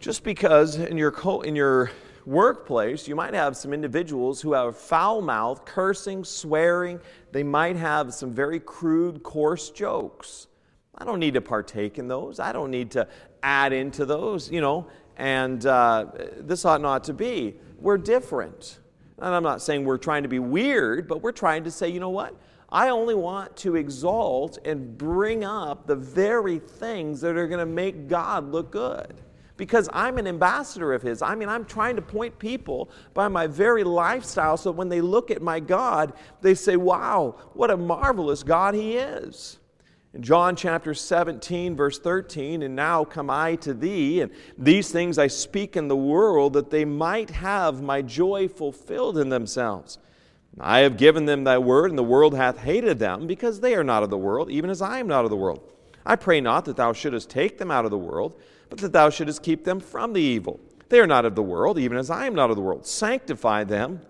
Just 0.00 0.24
because 0.24 0.76
in 0.76 0.96
your, 0.96 1.12
co- 1.12 1.42
in 1.42 1.54
your 1.54 1.90
workplace, 2.26 3.06
you 3.06 3.14
might 3.14 3.34
have 3.34 3.56
some 3.56 3.72
individuals 3.72 4.40
who 4.40 4.52
have 4.52 4.76
foul 4.76 5.22
mouth, 5.22 5.64
cursing, 5.64 6.24
swearing. 6.24 7.00
They 7.30 7.42
might 7.42 7.76
have 7.76 8.12
some 8.12 8.32
very 8.32 8.60
crude, 8.60 9.22
coarse 9.22 9.70
jokes. 9.70 10.48
I 10.96 11.04
don't 11.04 11.20
need 11.20 11.34
to 11.34 11.40
partake 11.40 11.98
in 11.98 12.08
those. 12.08 12.38
I 12.38 12.52
don't 12.52 12.70
need 12.70 12.90
to 12.92 13.08
add 13.42 13.72
into 13.72 14.04
those, 14.04 14.50
you 14.50 14.60
know, 14.60 14.86
and 15.16 15.66
uh, 15.66 16.06
this 16.38 16.64
ought 16.64 16.80
not 16.80 17.04
to 17.04 17.12
be. 17.12 17.56
We're 17.78 17.98
different. 17.98 18.78
And 19.18 19.34
I'm 19.34 19.42
not 19.42 19.62
saying 19.62 19.84
we're 19.84 19.98
trying 19.98 20.22
to 20.24 20.28
be 20.28 20.38
weird, 20.38 21.06
but 21.06 21.22
we're 21.22 21.32
trying 21.32 21.64
to 21.64 21.70
say, 21.70 21.88
you 21.88 22.00
know 22.00 22.10
what? 22.10 22.34
I 22.70 22.88
only 22.88 23.14
want 23.14 23.54
to 23.58 23.76
exalt 23.76 24.58
and 24.64 24.96
bring 24.96 25.44
up 25.44 25.86
the 25.86 25.94
very 25.94 26.58
things 26.58 27.20
that 27.20 27.36
are 27.36 27.46
going 27.46 27.60
to 27.60 27.66
make 27.66 28.08
God 28.08 28.50
look 28.50 28.70
good. 28.70 29.20
Because 29.58 29.88
I'm 29.92 30.16
an 30.16 30.26
ambassador 30.26 30.94
of 30.94 31.02
His. 31.02 31.20
I 31.20 31.34
mean, 31.34 31.48
I'm 31.48 31.66
trying 31.66 31.96
to 31.96 32.02
point 32.02 32.36
people 32.38 32.90
by 33.12 33.28
my 33.28 33.46
very 33.46 33.84
lifestyle 33.84 34.56
so 34.56 34.70
when 34.70 34.88
they 34.88 35.02
look 35.02 35.30
at 35.30 35.42
my 35.42 35.60
God, 35.60 36.14
they 36.40 36.54
say, 36.54 36.76
wow, 36.76 37.36
what 37.52 37.70
a 37.70 37.76
marvelous 37.76 38.42
God 38.42 38.74
He 38.74 38.96
is. 38.96 39.58
In 40.14 40.22
John 40.22 40.56
chapter 40.56 40.92
17, 40.92 41.74
verse 41.74 41.98
13, 41.98 42.62
and 42.62 42.76
now 42.76 43.02
come 43.02 43.30
I 43.30 43.54
to 43.56 43.72
thee, 43.72 44.20
and 44.20 44.30
these 44.58 44.90
things 44.90 45.16
I 45.16 45.26
speak 45.26 45.74
in 45.74 45.88
the 45.88 45.96
world, 45.96 46.52
that 46.52 46.70
they 46.70 46.84
might 46.84 47.30
have 47.30 47.80
my 47.80 48.02
joy 48.02 48.46
fulfilled 48.46 49.16
in 49.16 49.30
themselves. 49.30 49.98
I 50.60 50.80
have 50.80 50.98
given 50.98 51.24
them 51.24 51.44
thy 51.44 51.56
word, 51.56 51.88
and 51.88 51.98
the 51.98 52.02
world 52.02 52.34
hath 52.34 52.58
hated 52.58 52.98
them, 52.98 53.26
because 53.26 53.60
they 53.60 53.74
are 53.74 53.84
not 53.84 54.02
of 54.02 54.10
the 54.10 54.18
world, 54.18 54.50
even 54.50 54.68
as 54.68 54.82
I 54.82 54.98
am 54.98 55.06
not 55.06 55.24
of 55.24 55.30
the 55.30 55.36
world. 55.36 55.62
I 56.04 56.16
pray 56.16 56.42
not 56.42 56.66
that 56.66 56.76
thou 56.76 56.92
shouldest 56.92 57.30
take 57.30 57.56
them 57.56 57.70
out 57.70 57.86
of 57.86 57.90
the 57.90 57.96
world, 57.96 58.38
but 58.68 58.80
that 58.80 58.92
thou 58.92 59.08
shouldest 59.08 59.42
keep 59.42 59.64
them 59.64 59.80
from 59.80 60.12
the 60.12 60.20
evil. 60.20 60.60
They 60.90 61.00
are 61.00 61.06
not 61.06 61.24
of 61.24 61.34
the 61.34 61.42
world, 61.42 61.78
even 61.78 61.96
as 61.96 62.10
I 62.10 62.26
am 62.26 62.34
not 62.34 62.50
of 62.50 62.56
the 62.56 62.62
world. 62.62 62.86
Sanctify 62.86 63.64
them 63.64 64.02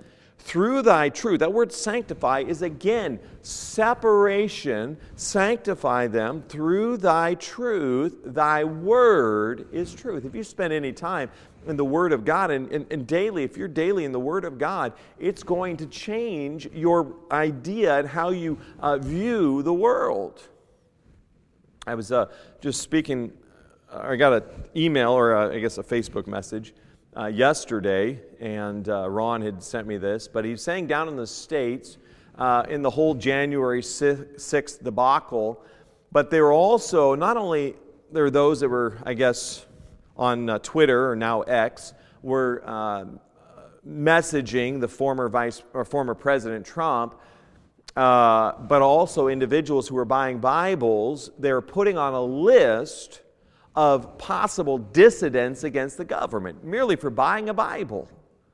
through 0.45 0.83
thy 0.83 1.09
truth. 1.09 1.41
That 1.41 1.53
word 1.53 1.73
sanctify 1.73 2.41
is 2.41 2.63
again 2.63 3.21
separation. 3.43 4.97
Sanctify 5.15 6.09
them 6.09 6.43
through 6.49 6.97
thy 6.99 7.35
truth. 7.35 8.19
Thy 8.25 8.65
word 8.65 9.69
is 9.73 9.95
truth. 9.95 10.25
If 10.25 10.35
you 10.35 10.43
spend 10.43 10.73
any 10.73 10.93
time 10.93 11.31
in 11.67 11.77
the 11.77 11.85
Word 11.85 12.13
of 12.13 12.25
God 12.25 12.51
and, 12.51 12.71
and, 12.73 12.87
and, 12.91 13.07
daily, 13.07 13.45
if 13.45 13.57
you're 13.57 13.69
daily 13.69 14.05
in 14.05 14.11
the 14.11 14.19
Word 14.19 14.45
of 14.45 14.59
God, 14.59 14.93
it's 15.21 15.45
going 15.45 15.77
to 15.77 15.87
change 15.87 16.69
your 16.75 17.15
idea 17.31 18.01
and 18.01 18.09
how 18.09 18.31
you 18.31 18.59
uh, 18.81 18.99
view 18.99 19.63
the 19.63 19.73
world. 19.73 20.49
I 21.87 21.95
was 21.95 22.11
uh, 22.11 22.27
just 22.61 22.81
speaking, 22.81 23.33
I 23.93 24.17
got 24.17 24.33
an 24.33 24.43
email 24.75 25.13
or 25.13 25.35
a, 25.35 25.55
I 25.55 25.61
guess 25.61 25.79
a 25.79 25.85
Facebook 25.85 26.27
message 26.27 26.75
uh, 27.17 27.27
yesterday, 27.27 28.21
and 28.41 28.89
uh, 28.89 29.09
Ron 29.09 29.43
had 29.43 29.63
sent 29.63 29.87
me 29.87 29.99
this, 29.99 30.29
but 30.29 30.45
he's 30.45 30.63
saying 30.63 30.87
down 30.87 31.09
in 31.09 31.17
the 31.17 31.27
States, 31.27 31.99
uh, 32.39 32.65
in 32.69 32.83
the 32.83 32.91
whole 32.91 33.15
January 33.15 33.83
6th 33.83 34.83
debacle, 34.83 35.63
but 36.11 36.31
they 36.31 36.41
were 36.41 36.53
also, 36.53 37.15
not 37.15 37.37
only 37.37 37.75
there 38.11 38.25
were 38.25 38.31
those 38.31 38.61
that 38.61 38.69
were, 38.69 38.99
I 39.05 39.15
guess, 39.15 39.67
on 40.17 40.49
uh, 40.49 40.59
Twitter 40.61 41.11
or 41.11 41.17
now 41.17 41.43
X, 41.43 41.93
were 42.23 42.63
uh, 42.67 43.05
messaging 43.87 44.81
the 44.81 44.89
former 44.89 45.29
vice 45.29 45.63
or 45.75 45.85
former 45.85 46.15
President 46.15 46.65
Trump, 46.65 47.15
uh, 47.97 48.53
but 48.53 48.81
also 48.81 49.29
individuals 49.29 49.89
who 49.89 49.95
were 49.95 50.05
buying 50.05 50.39
Bibles. 50.39 51.31
They're 51.39 51.61
putting 51.61 51.99
on 51.99 52.15
a 52.15 52.23
list 52.23 53.21
of 53.75 54.19
possible 54.19 54.79
dissidents 54.79 55.65
against 55.65 55.97
the 55.97 56.05
government 56.05 56.63
merely 56.63 56.97
for 56.97 57.11
buying 57.11 57.49
a 57.49 57.55
Bible. 57.55 58.09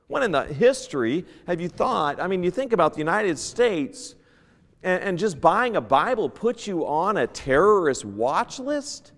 When 0.06 0.22
in 0.22 0.32
the 0.32 0.44
history 0.44 1.24
have 1.46 1.60
you 1.60 1.68
thought? 1.68 2.20
I 2.20 2.26
mean, 2.26 2.42
you 2.42 2.50
think 2.50 2.72
about 2.72 2.92
the 2.94 2.98
United 2.98 3.38
States, 3.38 4.14
and, 4.82 5.02
and 5.02 5.18
just 5.18 5.40
buying 5.40 5.76
a 5.76 5.80
Bible 5.80 6.28
puts 6.30 6.66
you 6.66 6.86
on 6.86 7.16
a 7.16 7.26
terrorist 7.26 8.04
watch 8.04 8.58
list? 8.58 9.12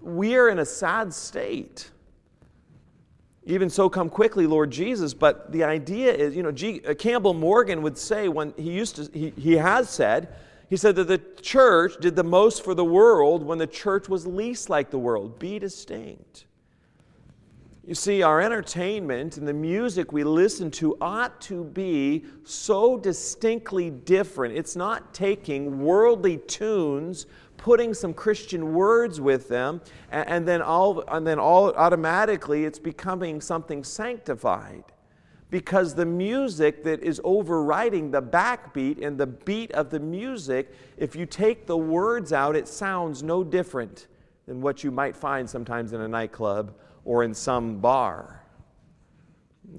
We 0.00 0.36
are 0.36 0.48
in 0.48 0.58
a 0.58 0.66
sad 0.66 1.14
state. 1.14 1.90
Even 3.44 3.70
so, 3.70 3.88
come 3.88 4.10
quickly, 4.10 4.46
Lord 4.46 4.72
Jesus. 4.72 5.14
But 5.14 5.52
the 5.52 5.62
idea 5.64 6.12
is, 6.12 6.34
you 6.34 6.42
know, 6.42 6.50
G, 6.50 6.82
uh, 6.86 6.94
Campbell 6.94 7.32
Morgan 7.32 7.80
would 7.82 7.96
say 7.96 8.28
when 8.28 8.52
he 8.56 8.72
used 8.72 8.96
to, 8.96 9.08
he, 9.16 9.30
he 9.30 9.52
has 9.52 9.88
said, 9.88 10.34
he 10.68 10.76
said 10.76 10.96
that 10.96 11.08
the 11.08 11.20
church 11.40 11.94
did 12.00 12.16
the 12.16 12.24
most 12.24 12.64
for 12.64 12.74
the 12.74 12.84
world 12.84 13.44
when 13.44 13.58
the 13.58 13.66
church 13.66 14.08
was 14.08 14.26
least 14.26 14.68
like 14.68 14.90
the 14.90 14.98
world. 14.98 15.38
Be 15.38 15.58
distinct. 15.58 16.46
You 17.86 17.94
see, 17.94 18.20
our 18.22 18.40
entertainment 18.40 19.36
and 19.36 19.46
the 19.46 19.52
music 19.52 20.10
we 20.10 20.24
listen 20.24 20.72
to 20.72 20.96
ought 21.00 21.40
to 21.42 21.62
be 21.62 22.24
so 22.42 22.98
distinctly 22.98 23.90
different. 23.90 24.56
It's 24.56 24.74
not 24.74 25.14
taking 25.14 25.78
worldly 25.78 26.38
tunes, 26.38 27.26
putting 27.56 27.94
some 27.94 28.12
Christian 28.12 28.74
words 28.74 29.20
with 29.20 29.46
them, 29.46 29.80
and, 30.10 30.48
then, 30.48 30.62
all, 30.62 31.04
and 31.06 31.24
then 31.24 31.38
all 31.38 31.72
automatically 31.74 32.64
it's 32.64 32.80
becoming 32.80 33.40
something 33.40 33.84
sanctified 33.84 34.82
because 35.50 35.94
the 35.94 36.06
music 36.06 36.82
that 36.84 37.02
is 37.02 37.20
overriding 37.22 38.10
the 38.10 38.22
backbeat 38.22 39.04
and 39.04 39.16
the 39.16 39.26
beat 39.26 39.70
of 39.72 39.90
the 39.90 40.00
music, 40.00 40.72
if 40.96 41.14
you 41.14 41.24
take 41.24 41.66
the 41.66 41.76
words 41.76 42.32
out, 42.32 42.56
it 42.56 42.66
sounds 42.66 43.22
no 43.22 43.44
different 43.44 44.08
than 44.46 44.60
what 44.60 44.82
you 44.82 44.90
might 44.90 45.16
find 45.16 45.48
sometimes 45.48 45.92
in 45.92 46.00
a 46.00 46.08
nightclub 46.08 46.74
or 47.04 47.22
in 47.22 47.32
some 47.32 47.78
bar. 47.78 48.42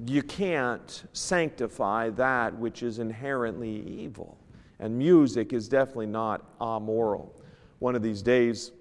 You 0.06 0.24
can't 0.24 1.04
sanctify 1.14 2.10
that 2.12 2.58
which 2.58 2.84
is 2.84 3.00
inherently 3.00 3.82
evil. 3.88 4.38
And 4.80 4.98
music 4.98 5.54
is 5.54 5.68
definitely 5.68 6.08
not 6.08 6.46
amoral. 6.62 7.42
One 7.80 7.96
of 7.96 8.02
these 8.02 8.22
days, 8.22 8.72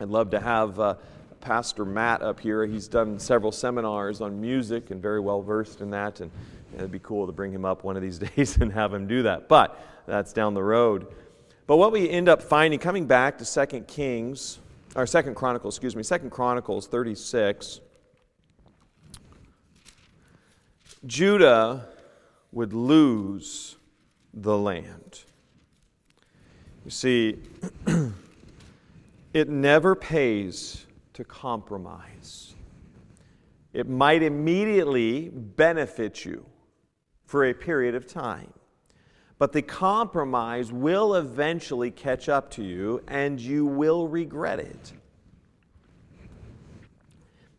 I'd 0.00 0.08
love 0.08 0.30
to 0.30 0.40
have 0.40 0.80
uh, 0.80 0.94
Pastor 1.42 1.84
Matt 1.84 2.22
up 2.22 2.40
here. 2.40 2.64
He's 2.64 2.88
done 2.88 3.18
several 3.18 3.52
seminars 3.52 4.20
on 4.20 4.40
music 4.40 4.90
and 4.90 5.02
very 5.02 5.20
well 5.20 5.42
versed 5.42 5.82
in 5.82 5.90
that. 5.90 6.20
And 6.20 6.30
it'd 6.74 6.92
be 6.92 7.00
cool 7.00 7.26
to 7.26 7.32
bring 7.32 7.52
him 7.52 7.64
up 7.64 7.84
one 7.84 7.96
of 7.96 8.02
these 8.02 8.18
days 8.36 8.56
and 8.56 8.72
have 8.72 8.94
him 8.94 9.06
do 9.06 9.24
that. 9.24 9.48
But 9.48 9.78
that's 10.06 10.32
down 10.32 10.54
the 10.54 10.62
road. 10.62 11.08
But 11.66 11.76
what 11.76 11.92
we 11.92 12.08
end 12.08 12.28
up 12.28 12.42
finding, 12.42 12.78
coming 12.78 13.06
back 13.06 13.38
to 13.38 13.44
Second 13.44 13.86
Kings, 13.88 14.60
or 14.94 15.06
Second 15.06 15.34
Chronicles, 15.34 15.74
excuse 15.74 15.96
me, 15.96 16.02
Second 16.02 16.30
Chronicles 16.30 16.86
36, 16.86 17.80
Judah 21.04 21.88
would 22.52 22.72
lose 22.72 23.76
the 24.32 24.56
land. 24.56 25.20
You 26.84 26.90
see, 26.90 27.38
it 29.34 29.48
never 29.48 29.94
pays 29.94 30.86
to 31.14 31.24
compromise. 31.24 32.54
It 33.72 33.88
might 33.88 34.22
immediately 34.22 35.28
benefit 35.30 36.24
you 36.24 36.46
for 37.24 37.44
a 37.44 37.54
period 37.54 37.94
of 37.94 38.06
time, 38.06 38.52
but 39.38 39.52
the 39.52 39.62
compromise 39.62 40.70
will 40.70 41.14
eventually 41.14 41.90
catch 41.90 42.28
up 42.28 42.50
to 42.52 42.62
you 42.62 43.02
and 43.08 43.40
you 43.40 43.64
will 43.64 44.08
regret 44.08 44.60
it. 44.60 44.92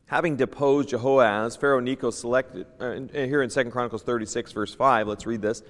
Having 0.05 0.35
deposed 0.35 0.89
Jehoaz, 0.89 1.57
Pharaoh 1.57 1.79
Necho 1.79 2.11
selected, 2.11 2.67
uh, 2.79 2.99
here 3.13 3.41
in 3.41 3.49
2 3.49 3.65
Chronicles 3.71 4.03
36, 4.03 4.51
verse 4.51 4.75
5, 4.75 5.07
let's 5.07 5.25
read 5.25 5.41
this. 5.41 5.63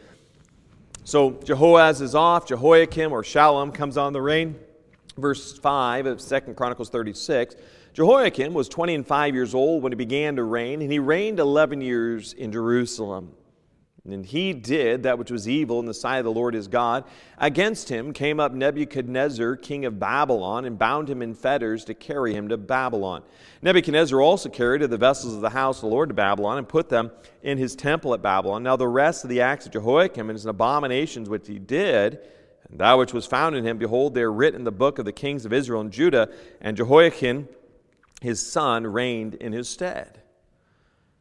So 1.06 1.32
Jehoaz 1.32 2.02
is 2.02 2.16
off, 2.16 2.48
Jehoiakim 2.48 3.14
or 3.14 3.24
Shallum 3.24 3.74
comes 3.74 3.98
on 3.98 4.12
the 4.12 4.22
reign. 4.22 4.60
Verse 5.18 5.58
5 5.58 6.06
of 6.06 6.20
2 6.20 6.40
Chronicles 6.54 6.90
36 6.90 7.56
Jehoiakim 7.94 8.54
was 8.54 8.68
20 8.70 8.96
and 8.96 9.08
5 9.08 9.36
years 9.36 9.54
old 9.54 9.84
when 9.84 9.92
he 9.92 9.96
began 9.96 10.38
to 10.38 10.44
reign, 10.44 10.82
and 10.82 10.92
he 10.92 10.98
reigned 10.98 11.40
11 11.40 11.80
years 11.82 12.34
in 12.34 12.52
Jerusalem. 12.52 13.34
And 14.06 14.26
he 14.26 14.52
did 14.52 15.04
that 15.04 15.18
which 15.18 15.32
was 15.32 15.48
evil 15.48 15.80
in 15.80 15.86
the 15.86 15.94
sight 15.94 16.18
of 16.18 16.26
the 16.26 16.32
Lord 16.32 16.56
his 16.56 16.68
God. 16.68 17.06
Against 17.38 17.88
him 17.88 18.12
came 18.12 18.38
up 18.38 18.52
Nebuchadnezzar, 18.52 19.56
king 19.56 19.86
of 19.86 19.98
Babylon, 19.98 20.66
and 20.66 20.78
bound 20.78 21.10
him 21.10 21.22
in 21.22 21.34
fetters 21.34 21.86
to 21.86 21.94
carry 21.94 22.34
him 22.34 22.50
to 22.50 22.58
Babylon. 22.58 23.24
Nebuchadnezzar 23.62 24.20
also 24.20 24.50
carried 24.50 24.82
the 24.82 24.98
vessels 24.98 25.36
of 25.36 25.42
the 25.42 25.52
house 25.52 25.78
of 25.78 25.82
the 25.84 25.96
Lord 25.96 26.10
to 26.10 26.16
Babylon 26.16 26.58
and 26.58 26.68
put 26.68 26.90
them 26.90 27.12
in 27.44 27.58
his 27.58 27.78
temple 27.78 28.14
at 28.14 28.22
Babylon. 28.22 28.62
Now, 28.62 28.76
the 28.76 28.90
rest 28.90 29.24
of 29.24 29.30
the 29.30 29.40
acts 29.40 29.68
of 29.68 29.72
Jehoiakim 29.72 30.30
and 30.30 30.36
his 30.36 30.48
abominations 30.48 31.30
which 31.30 31.48
he 31.48 31.58
did, 31.58 32.20
and 32.74 32.80
that 32.80 32.94
which 32.94 33.14
was 33.14 33.28
found 33.28 33.56
in 33.56 33.64
him, 33.64 33.78
behold, 33.78 34.16
they 34.16 34.24
are 34.24 34.32
written 34.32 34.62
in 34.62 34.64
the 34.64 34.72
book 34.72 34.98
of 34.98 35.06
the 35.06 35.12
kings 35.12 35.46
of 35.46 35.54
Israel 35.54 35.80
and 35.80 35.92
Judah, 35.92 36.28
and 36.60 36.76
Jehoiakim, 36.76 37.48
his 38.20 38.44
son, 38.44 38.88
reigned 38.88 39.36
in 39.36 39.54
his 39.54 39.70
stead. 39.70 40.24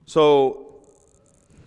So, 0.06 0.80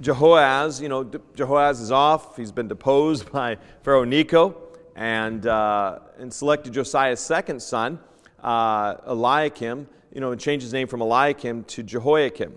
Jehoaz, 0.02 0.82
you 0.82 0.90
know, 0.90 1.04
Jehoaz 1.04 1.82
is 1.82 1.92
off. 1.92 2.36
He's 2.36 2.52
been 2.52 2.68
deposed 2.68 3.32
by 3.32 3.58
Pharaoh 3.84 4.06
Necho 4.06 4.60
and, 4.96 5.46
uh, 5.46 6.00
and 6.18 6.34
selected 6.34 6.74
Josiah's 6.74 7.20
second 7.20 7.62
son, 7.62 8.00
uh, 8.44 8.96
Eliakim, 9.06 9.88
you 10.12 10.20
know, 10.20 10.32
and 10.32 10.42
changed 10.42 10.64
his 10.64 10.74
name 10.74 10.88
from 10.88 11.02
Eliakim 11.02 11.64
to 11.66 11.84
Jehoiakim. 11.84 12.56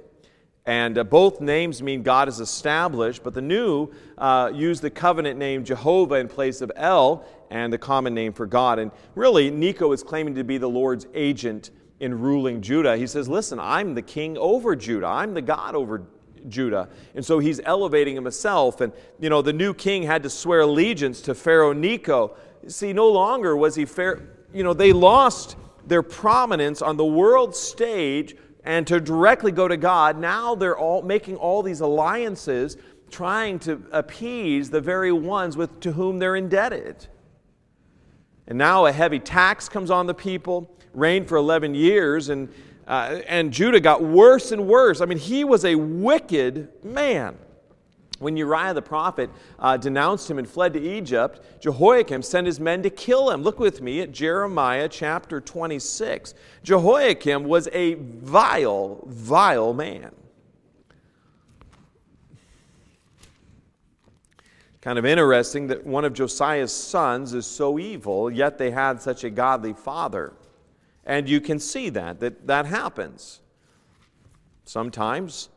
And 0.68 0.98
uh, 0.98 1.04
both 1.04 1.40
names 1.40 1.82
mean 1.82 2.02
God 2.02 2.28
is 2.28 2.40
established, 2.40 3.22
but 3.22 3.32
the 3.32 3.40
new 3.40 3.88
uh, 4.18 4.52
use 4.54 4.82
the 4.82 4.90
covenant 4.90 5.38
name 5.38 5.64
Jehovah 5.64 6.16
in 6.16 6.28
place 6.28 6.60
of 6.60 6.70
El 6.76 7.24
and 7.48 7.72
the 7.72 7.78
common 7.78 8.12
name 8.12 8.34
for 8.34 8.44
God. 8.44 8.78
And 8.78 8.90
really, 9.14 9.50
Necho 9.50 9.92
is 9.92 10.02
claiming 10.02 10.34
to 10.34 10.44
be 10.44 10.58
the 10.58 10.68
Lord's 10.68 11.06
agent 11.14 11.70
in 12.00 12.20
ruling 12.20 12.60
Judah. 12.60 12.98
He 12.98 13.06
says, 13.06 13.30
Listen, 13.30 13.58
I'm 13.58 13.94
the 13.94 14.02
king 14.02 14.36
over 14.36 14.76
Judah, 14.76 15.06
I'm 15.06 15.32
the 15.32 15.40
God 15.40 15.74
over 15.74 16.02
Judah. 16.48 16.90
And 17.14 17.24
so 17.24 17.38
he's 17.38 17.62
elevating 17.64 18.14
himself. 18.14 18.82
And, 18.82 18.92
you 19.18 19.30
know, 19.30 19.40
the 19.40 19.54
new 19.54 19.72
king 19.72 20.02
had 20.02 20.22
to 20.24 20.28
swear 20.28 20.60
allegiance 20.60 21.22
to 21.22 21.34
Pharaoh 21.34 21.72
Necho. 21.72 22.36
See, 22.66 22.92
no 22.92 23.08
longer 23.08 23.56
was 23.56 23.74
he 23.74 23.86
fair, 23.86 24.20
you 24.52 24.64
know, 24.64 24.74
they 24.74 24.92
lost 24.92 25.56
their 25.86 26.02
prominence 26.02 26.82
on 26.82 26.98
the 26.98 27.06
world 27.06 27.56
stage 27.56 28.36
and 28.68 28.86
to 28.86 29.00
directly 29.00 29.50
go 29.50 29.66
to 29.66 29.78
God. 29.78 30.18
Now 30.18 30.54
they're 30.54 30.76
all 30.76 31.00
making 31.00 31.36
all 31.36 31.62
these 31.62 31.80
alliances 31.80 32.76
trying 33.10 33.58
to 33.60 33.82
appease 33.92 34.68
the 34.68 34.80
very 34.82 35.10
ones 35.10 35.56
with, 35.56 35.80
to 35.80 35.92
whom 35.92 36.18
they're 36.18 36.36
indebted. 36.36 37.06
And 38.46 38.58
now 38.58 38.84
a 38.84 38.92
heavy 38.92 39.20
tax 39.20 39.70
comes 39.70 39.90
on 39.90 40.06
the 40.06 40.12
people, 40.12 40.70
reigned 40.92 41.28
for 41.28 41.38
11 41.38 41.74
years, 41.74 42.28
and 42.28 42.50
uh, 42.86 43.20
and 43.26 43.52
Judah 43.52 43.80
got 43.80 44.02
worse 44.02 44.52
and 44.52 44.66
worse. 44.66 45.00
I 45.00 45.06
mean, 45.06 45.18
he 45.18 45.44
was 45.44 45.64
a 45.64 45.74
wicked 45.74 46.68
man. 46.84 47.36
When 48.18 48.36
Uriah 48.36 48.74
the 48.74 48.82
prophet 48.82 49.30
uh, 49.58 49.76
denounced 49.76 50.28
him 50.28 50.38
and 50.38 50.48
fled 50.48 50.72
to 50.72 50.80
Egypt, 50.80 51.40
Jehoiakim 51.60 52.22
sent 52.22 52.46
his 52.46 52.58
men 52.58 52.82
to 52.82 52.90
kill 52.90 53.30
him. 53.30 53.42
Look 53.42 53.60
with 53.60 53.80
me 53.80 54.00
at 54.00 54.10
Jeremiah 54.10 54.88
chapter 54.88 55.40
26. 55.40 56.34
Jehoiakim 56.64 57.44
was 57.44 57.68
a 57.72 57.94
vile, 57.94 59.04
vile 59.06 59.72
man. 59.72 60.10
Kind 64.80 64.98
of 64.98 65.04
interesting 65.04 65.68
that 65.68 65.86
one 65.86 66.04
of 66.04 66.12
Josiah's 66.12 66.72
sons 66.72 67.34
is 67.34 67.46
so 67.46 67.78
evil, 67.78 68.30
yet 68.30 68.58
they 68.58 68.70
had 68.70 69.00
such 69.00 69.22
a 69.22 69.30
godly 69.30 69.72
father. 69.72 70.34
And 71.04 71.28
you 71.28 71.40
can 71.40 71.58
see 71.58 71.88
that, 71.90 72.20
that 72.20 72.46
that 72.46 72.66
happens. 72.66 73.40
Sometimes, 74.64 75.48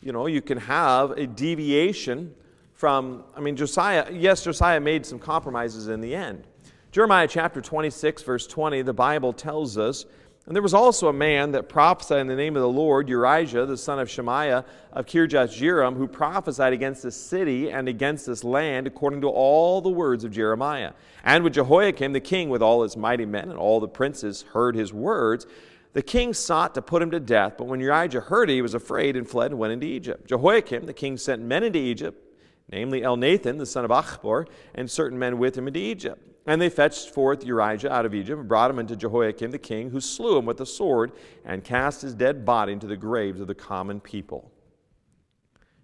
you 0.00 0.12
know, 0.12 0.26
you 0.26 0.40
can 0.40 0.58
have 0.58 1.12
a 1.12 1.26
deviation 1.26 2.34
from, 2.72 3.24
I 3.36 3.40
mean, 3.40 3.56
Josiah, 3.56 4.08
yes, 4.12 4.44
Josiah 4.44 4.80
made 4.80 5.04
some 5.04 5.18
compromises 5.18 5.88
in 5.88 6.00
the 6.00 6.14
end. 6.14 6.46
Jeremiah 6.92 7.28
chapter 7.28 7.60
26, 7.60 8.22
verse 8.22 8.46
20, 8.46 8.82
the 8.82 8.92
Bible 8.92 9.32
tells 9.32 9.76
us 9.76 10.06
and 10.48 10.56
there 10.56 10.62
was 10.62 10.72
also 10.72 11.08
a 11.08 11.12
man 11.12 11.52
that 11.52 11.68
prophesied 11.68 12.22
in 12.22 12.26
the 12.26 12.34
name 12.34 12.56
of 12.56 12.62
the 12.62 12.68
Lord, 12.70 13.06
Urijah, 13.08 13.68
the 13.68 13.76
son 13.76 13.98
of 13.98 14.08
Shemaiah 14.08 14.64
of 14.94 15.04
Kirjath 15.04 15.54
Jearim, 15.54 15.94
who 15.94 16.08
prophesied 16.08 16.72
against 16.72 17.02
this 17.02 17.16
city 17.16 17.70
and 17.70 17.86
against 17.86 18.24
this 18.24 18.42
land 18.42 18.86
according 18.86 19.20
to 19.20 19.28
all 19.28 19.82
the 19.82 19.90
words 19.90 20.24
of 20.24 20.32
Jeremiah. 20.32 20.94
And 21.22 21.44
when 21.44 21.52
Jehoiakim 21.52 22.14
the 22.14 22.20
king, 22.20 22.48
with 22.48 22.62
all 22.62 22.82
his 22.82 22.96
mighty 22.96 23.26
men 23.26 23.50
and 23.50 23.58
all 23.58 23.78
the 23.78 23.88
princes, 23.88 24.40
heard 24.54 24.74
his 24.74 24.90
words, 24.90 25.46
the 25.92 26.02
king 26.02 26.34
sought 26.34 26.74
to 26.74 26.82
put 26.82 27.02
him 27.02 27.10
to 27.10 27.20
death. 27.20 27.54
But 27.56 27.66
when 27.66 27.80
Urijah 27.80 28.24
heard 28.24 28.50
it, 28.50 28.54
he 28.54 28.62
was 28.62 28.74
afraid 28.74 29.16
and 29.16 29.28
fled 29.28 29.50
and 29.50 29.58
went 29.58 29.72
into 29.72 29.86
Egypt. 29.86 30.28
Jehoiakim 30.28 30.86
the 30.86 30.92
king 30.92 31.16
sent 31.16 31.42
men 31.42 31.64
into 31.64 31.78
Egypt, 31.78 32.22
namely 32.70 33.00
Elnathan, 33.00 33.58
the 33.58 33.66
son 33.66 33.84
of 33.84 33.90
Achbor, 33.90 34.46
and 34.74 34.90
certain 34.90 35.18
men 35.18 35.38
with 35.38 35.56
him 35.56 35.66
into 35.66 35.80
Egypt. 35.80 36.22
And 36.46 36.62
they 36.62 36.70
fetched 36.70 37.10
forth 37.10 37.44
Urijah 37.44 37.90
out 37.90 38.06
of 38.06 38.14
Egypt 38.14 38.38
and 38.38 38.48
brought 38.48 38.70
him 38.70 38.78
unto 38.78 38.96
Jehoiakim 38.96 39.50
the 39.50 39.58
king, 39.58 39.90
who 39.90 40.00
slew 40.00 40.38
him 40.38 40.46
with 40.46 40.60
a 40.60 40.66
sword 40.66 41.12
and 41.44 41.62
cast 41.62 42.02
his 42.02 42.14
dead 42.14 42.44
body 42.44 42.72
into 42.72 42.86
the 42.86 42.96
graves 42.96 43.40
of 43.40 43.46
the 43.46 43.54
common 43.54 44.00
people. 44.00 44.50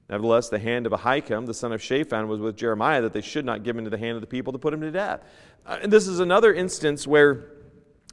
Nevertheless, 0.09 0.49
the 0.49 0.59
hand 0.59 0.87
of 0.87 0.93
Ahikam, 0.93 1.47
the 1.47 1.55
son 1.55 1.73
of 1.73 1.83
Shaphan, 1.83 2.29
was 2.29 2.41
with 2.41 2.57
Jeremiah 2.57 3.01
that 3.03 3.13
they 3.13 3.23
should 3.23 3.45
not 3.45 3.63
give 3.63 3.75
him 3.75 3.81
into 3.81 3.91
the 3.91 3.99
hand 3.99 4.17
of 4.17 4.21
the 4.21 4.27
people 4.27 4.53
to 4.53 4.59
put 4.59 4.75
him 4.75 4.81
to 4.83 4.91
death. 4.91 5.23
Uh, 5.67 5.79
and 5.83 5.93
this 5.93 6.07
is 6.07 6.21
another 6.21 6.53
instance 6.53 7.07
where 7.07 7.49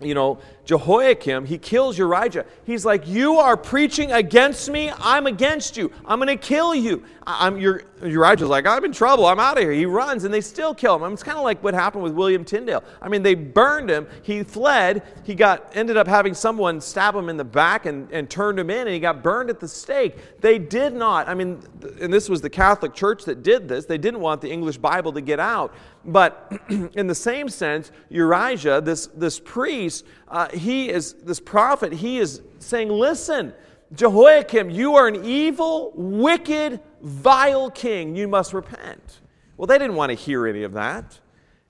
you 0.02 0.14
know, 0.14 0.40
Jehoiakim, 0.66 1.46
he 1.46 1.58
kills 1.58 1.98
Urijah. 1.98 2.46
He's 2.66 2.86
like, 2.86 3.08
You 3.08 3.38
are 3.38 3.58
preaching 3.58 4.12
against 4.12 4.70
me. 4.70 4.92
I'm 5.00 5.28
against 5.28 5.78
you. 5.78 5.92
I'm 6.06 6.20
going 6.20 6.28
to 6.28 6.38
kill 6.38 6.74
you. 6.76 7.04
I'm, 7.26 7.58
Urijah's 7.58 8.50
like, 8.50 8.66
I'm 8.66 8.84
in 8.84 8.92
trouble. 8.92 9.26
I'm 9.26 9.40
out 9.40 9.58
of 9.58 9.64
here. 9.64 9.72
He 9.72 9.86
runs 9.86 10.24
and 10.24 10.34
they 10.34 10.42
still 10.42 10.74
kill 10.74 10.96
him. 10.96 11.04
I 11.04 11.08
mean, 11.08 11.14
it's 11.14 11.24
kind 11.24 11.38
of 11.38 11.44
like 11.44 11.64
what 11.64 11.74
happened 11.74 12.04
with 12.04 12.14
William 12.14 12.44
Tyndale. 12.44 12.84
I 13.02 13.10
mean, 13.10 13.22
they 13.22 13.36
burned 13.36 13.90
him. 13.90 14.08
He 14.24 14.44
fled. 14.44 15.04
He 15.24 15.36
got 15.36 15.72
ended 15.76 15.98
up 15.98 16.08
having 16.08 16.34
someone 16.34 16.82
stab 16.82 17.16
him 17.16 17.30
in 17.30 17.38
the 17.38 17.44
back 17.44 17.86
and, 17.86 18.12
and 18.12 18.30
turned 18.30 18.60
him 18.60 18.70
in, 18.70 18.88
and 18.88 18.90
he 18.90 19.00
got 19.00 19.22
burned 19.22 19.50
at 19.50 19.60
the 19.60 19.68
stake. 19.68 20.18
They 20.40 20.58
did 20.58 20.94
not, 20.94 21.28
I 21.28 21.34
mean, 21.36 21.62
and 22.00 22.12
this 22.12 22.28
was 22.28 22.42
the 22.42 22.50
Catholic 22.50 22.94
Church 22.94 23.24
that 23.26 23.44
did 23.44 23.68
this. 23.68 23.86
They 23.86 23.98
didn't 23.98 24.20
want 24.20 24.42
the 24.42 24.52
English 24.52 24.78
Bible 24.78 25.12
to 25.14 25.22
get 25.22 25.40
out. 25.40 25.74
But 26.06 26.52
in 26.70 27.08
the 27.08 27.16
same 27.16 27.50
sense, 27.50 27.92
Urijah, 28.12 28.84
this, 28.84 29.08
this 29.08 29.40
priest, 29.40 30.06
uh, 30.28 30.50
he 30.50 30.90
is, 30.90 31.14
this 31.14 31.40
prophet, 31.40 31.94
he 31.94 32.18
is 32.18 32.42
saying, 32.60 32.90
Listen, 32.90 33.54
Jehoiakim, 33.94 34.70
you 34.70 34.96
are 34.96 35.08
an 35.08 35.26
evil, 35.26 35.92
wicked, 35.96 36.80
vile 37.02 37.70
king. 37.70 38.16
You 38.16 38.28
must 38.28 38.54
repent. 38.54 39.20
Well, 39.58 39.68
they 39.68 39.78
didn't 39.78 39.96
want 39.96 40.10
to 40.10 40.16
hear 40.16 40.48
any 40.48 40.64
of 40.64 40.74
that. 40.74 41.20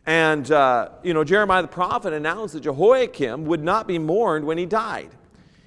And, 0.06 0.50
uh, 0.52 0.90
you 1.04 1.14
know, 1.14 1.24
Jeremiah 1.24 1.62
the 1.62 1.68
prophet 1.68 2.14
announced 2.14 2.54
that 2.54 2.62
Jehoiakim 2.62 3.46
would 3.46 3.64
not 3.64 3.88
be 3.88 4.00
mourned 4.00 4.46
when 4.46 4.58
he 4.58 4.66
died. 4.66 5.10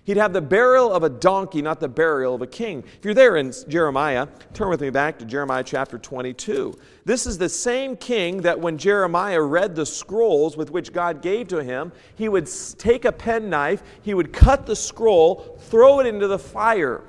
He'd 0.04 0.18
have 0.18 0.34
the 0.34 0.42
burial 0.42 0.92
of 0.92 1.02
a 1.02 1.08
donkey, 1.08 1.62
not 1.62 1.80
the 1.80 1.88
burial 1.88 2.34
of 2.34 2.42
a 2.42 2.46
king. 2.46 2.84
If 2.98 3.04
you're 3.04 3.14
there 3.14 3.36
in 3.36 3.52
Jeremiah, 3.68 4.28
turn 4.52 4.68
with 4.68 4.82
me 4.82 4.90
back 4.90 5.18
to 5.18 5.24
Jeremiah 5.24 5.64
chapter 5.64 5.96
22. 5.96 6.74
This 7.06 7.26
is 7.26 7.38
the 7.38 7.48
same 7.48 7.96
king 7.96 8.42
that 8.42 8.60
when 8.60 8.76
Jeremiah 8.76 9.40
read 9.40 9.74
the 9.74 9.86
scrolls 9.86 10.58
with 10.58 10.70
which 10.70 10.92
God 10.92 11.22
gave 11.22 11.48
to 11.48 11.64
him, 11.64 11.90
he 12.16 12.28
would 12.28 12.50
take 12.76 13.06
a 13.06 13.12
penknife, 13.12 13.82
he 14.02 14.12
would 14.12 14.30
cut 14.30 14.66
the 14.66 14.76
scroll, 14.76 15.58
throw 15.60 16.00
it 16.00 16.06
into 16.06 16.26
the 16.26 16.38
fire. 16.38 17.02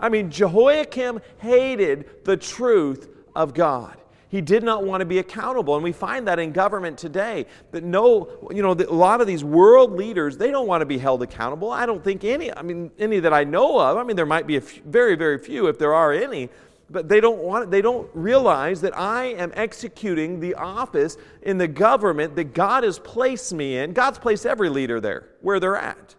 I 0.00 0.08
mean, 0.08 0.30
Jehoiakim 0.30 1.20
hated 1.38 2.24
the 2.24 2.36
truth 2.36 3.08
of 3.36 3.54
God. 3.54 3.96
He 4.30 4.40
did 4.40 4.62
not 4.62 4.84
want 4.84 5.00
to 5.00 5.04
be 5.04 5.18
accountable. 5.18 5.74
And 5.74 5.82
we 5.82 5.90
find 5.90 6.28
that 6.28 6.38
in 6.38 6.52
government 6.52 6.96
today. 6.96 7.46
That 7.72 7.82
no, 7.82 8.48
you 8.52 8.62
know, 8.62 8.72
a 8.72 8.94
lot 8.94 9.20
of 9.20 9.26
these 9.26 9.42
world 9.42 9.92
leaders, 9.92 10.36
they 10.36 10.52
don't 10.52 10.68
want 10.68 10.82
to 10.82 10.86
be 10.86 10.98
held 10.98 11.22
accountable. 11.22 11.72
I 11.72 11.84
don't 11.84 12.02
think 12.02 12.22
any, 12.22 12.56
I 12.56 12.62
mean, 12.62 12.92
any 12.98 13.18
that 13.18 13.32
I 13.32 13.42
know 13.42 13.80
of. 13.80 13.96
I 13.96 14.04
mean, 14.04 14.14
there 14.14 14.26
might 14.26 14.46
be 14.46 14.54
a 14.54 14.60
few, 14.60 14.82
very, 14.86 15.16
very 15.16 15.36
few 15.36 15.66
if 15.66 15.80
there 15.80 15.92
are 15.92 16.12
any. 16.12 16.48
But 16.88 17.08
they 17.08 17.20
don't 17.20 17.38
want 17.38 17.72
they 17.72 17.82
don't 17.82 18.08
realize 18.14 18.80
that 18.80 18.96
I 18.96 19.26
am 19.26 19.52
executing 19.54 20.38
the 20.38 20.54
office 20.54 21.16
in 21.42 21.58
the 21.58 21.68
government 21.68 22.36
that 22.36 22.54
God 22.54 22.84
has 22.84 23.00
placed 23.00 23.52
me 23.52 23.78
in. 23.78 23.92
God's 23.92 24.18
placed 24.18 24.46
every 24.46 24.68
leader 24.68 25.00
there 25.00 25.28
where 25.40 25.58
they're 25.58 25.76
at. 25.76 26.14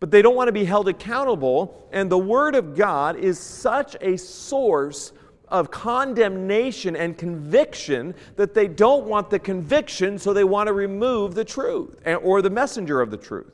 But 0.00 0.10
they 0.10 0.22
don't 0.22 0.36
want 0.36 0.48
to 0.48 0.52
be 0.52 0.64
held 0.64 0.88
accountable. 0.88 1.88
And 1.92 2.10
the 2.10 2.18
Word 2.18 2.54
of 2.54 2.76
God 2.76 3.16
is 3.16 3.38
such 3.38 3.96
a 4.02 4.16
source 4.18 5.12
of 5.50 5.70
condemnation 5.70 6.96
and 6.96 7.16
conviction 7.16 8.14
that 8.36 8.54
they 8.54 8.68
don't 8.68 9.06
want 9.06 9.30
the 9.30 9.38
conviction, 9.38 10.18
so 10.18 10.32
they 10.32 10.44
want 10.44 10.66
to 10.66 10.72
remove 10.72 11.34
the 11.34 11.44
truth 11.44 11.96
or 12.22 12.42
the 12.42 12.50
messenger 12.50 13.00
of 13.00 13.10
the 13.10 13.16
truth. 13.16 13.52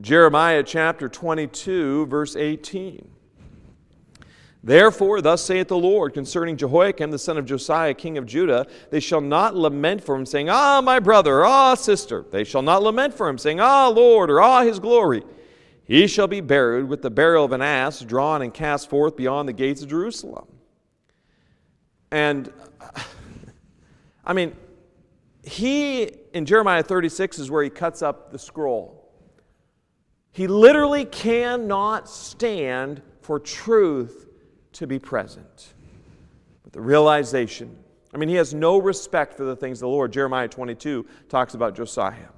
Jeremiah 0.00 0.62
chapter 0.62 1.08
22, 1.08 2.06
verse 2.06 2.34
18. 2.34 3.08
Therefore, 4.64 5.20
thus 5.20 5.42
saith 5.42 5.68
the 5.68 5.76
Lord 5.76 6.14
concerning 6.14 6.56
Jehoiakim, 6.56 7.10
the 7.10 7.18
son 7.18 7.36
of 7.36 7.44
Josiah, 7.44 7.92
king 7.92 8.16
of 8.16 8.24
Judah, 8.24 8.66
they 8.90 8.98
shall 8.98 9.20
not 9.20 9.54
lament 9.54 10.02
for 10.02 10.14
him, 10.14 10.24
saying, 10.24 10.48
Ah, 10.48 10.80
my 10.82 10.98
brother, 10.98 11.44
ah, 11.44 11.74
sister. 11.74 12.24
They 12.30 12.44
shall 12.44 12.62
not 12.62 12.82
lament 12.82 13.12
for 13.12 13.28
him, 13.28 13.36
saying, 13.36 13.60
Ah, 13.60 13.88
Lord, 13.88 14.30
or 14.30 14.40
Ah, 14.40 14.62
his 14.62 14.78
glory. 14.78 15.22
He 15.84 16.06
shall 16.06 16.26
be 16.26 16.40
buried 16.40 16.88
with 16.88 17.02
the 17.02 17.10
burial 17.10 17.44
of 17.44 17.52
an 17.52 17.60
ass, 17.60 18.00
drawn 18.00 18.40
and 18.40 18.54
cast 18.54 18.88
forth 18.88 19.16
beyond 19.16 19.48
the 19.48 19.52
gates 19.52 19.82
of 19.82 19.90
Jerusalem. 19.90 20.46
And 22.14 22.52
I 24.24 24.34
mean, 24.34 24.54
he, 25.42 26.04
in 26.32 26.46
Jeremiah 26.46 26.84
36, 26.84 27.40
is 27.40 27.50
where 27.50 27.64
he 27.64 27.70
cuts 27.70 28.02
up 28.02 28.30
the 28.30 28.38
scroll. 28.38 29.12
He 30.30 30.46
literally 30.46 31.06
cannot 31.06 32.08
stand 32.08 33.02
for 33.20 33.40
truth 33.40 34.28
to 34.74 34.86
be 34.86 35.00
present. 35.00 35.74
But 36.62 36.72
the 36.72 36.80
realization, 36.80 37.76
I 38.14 38.18
mean, 38.18 38.28
he 38.28 38.36
has 38.36 38.54
no 38.54 38.78
respect 38.78 39.34
for 39.34 39.42
the 39.42 39.56
things 39.56 39.78
of 39.78 39.86
the 39.86 39.88
Lord. 39.88 40.12
Jeremiah 40.12 40.46
22 40.46 41.04
talks 41.28 41.54
about 41.54 41.74
Josiah. 41.74 42.28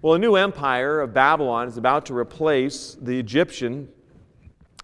Well, 0.00 0.14
a 0.14 0.18
new 0.20 0.36
empire 0.36 1.00
of 1.00 1.12
Babylon 1.12 1.66
is 1.66 1.76
about 1.76 2.06
to 2.06 2.14
replace 2.16 2.96
the 3.00 3.18
Egyptian. 3.18 3.88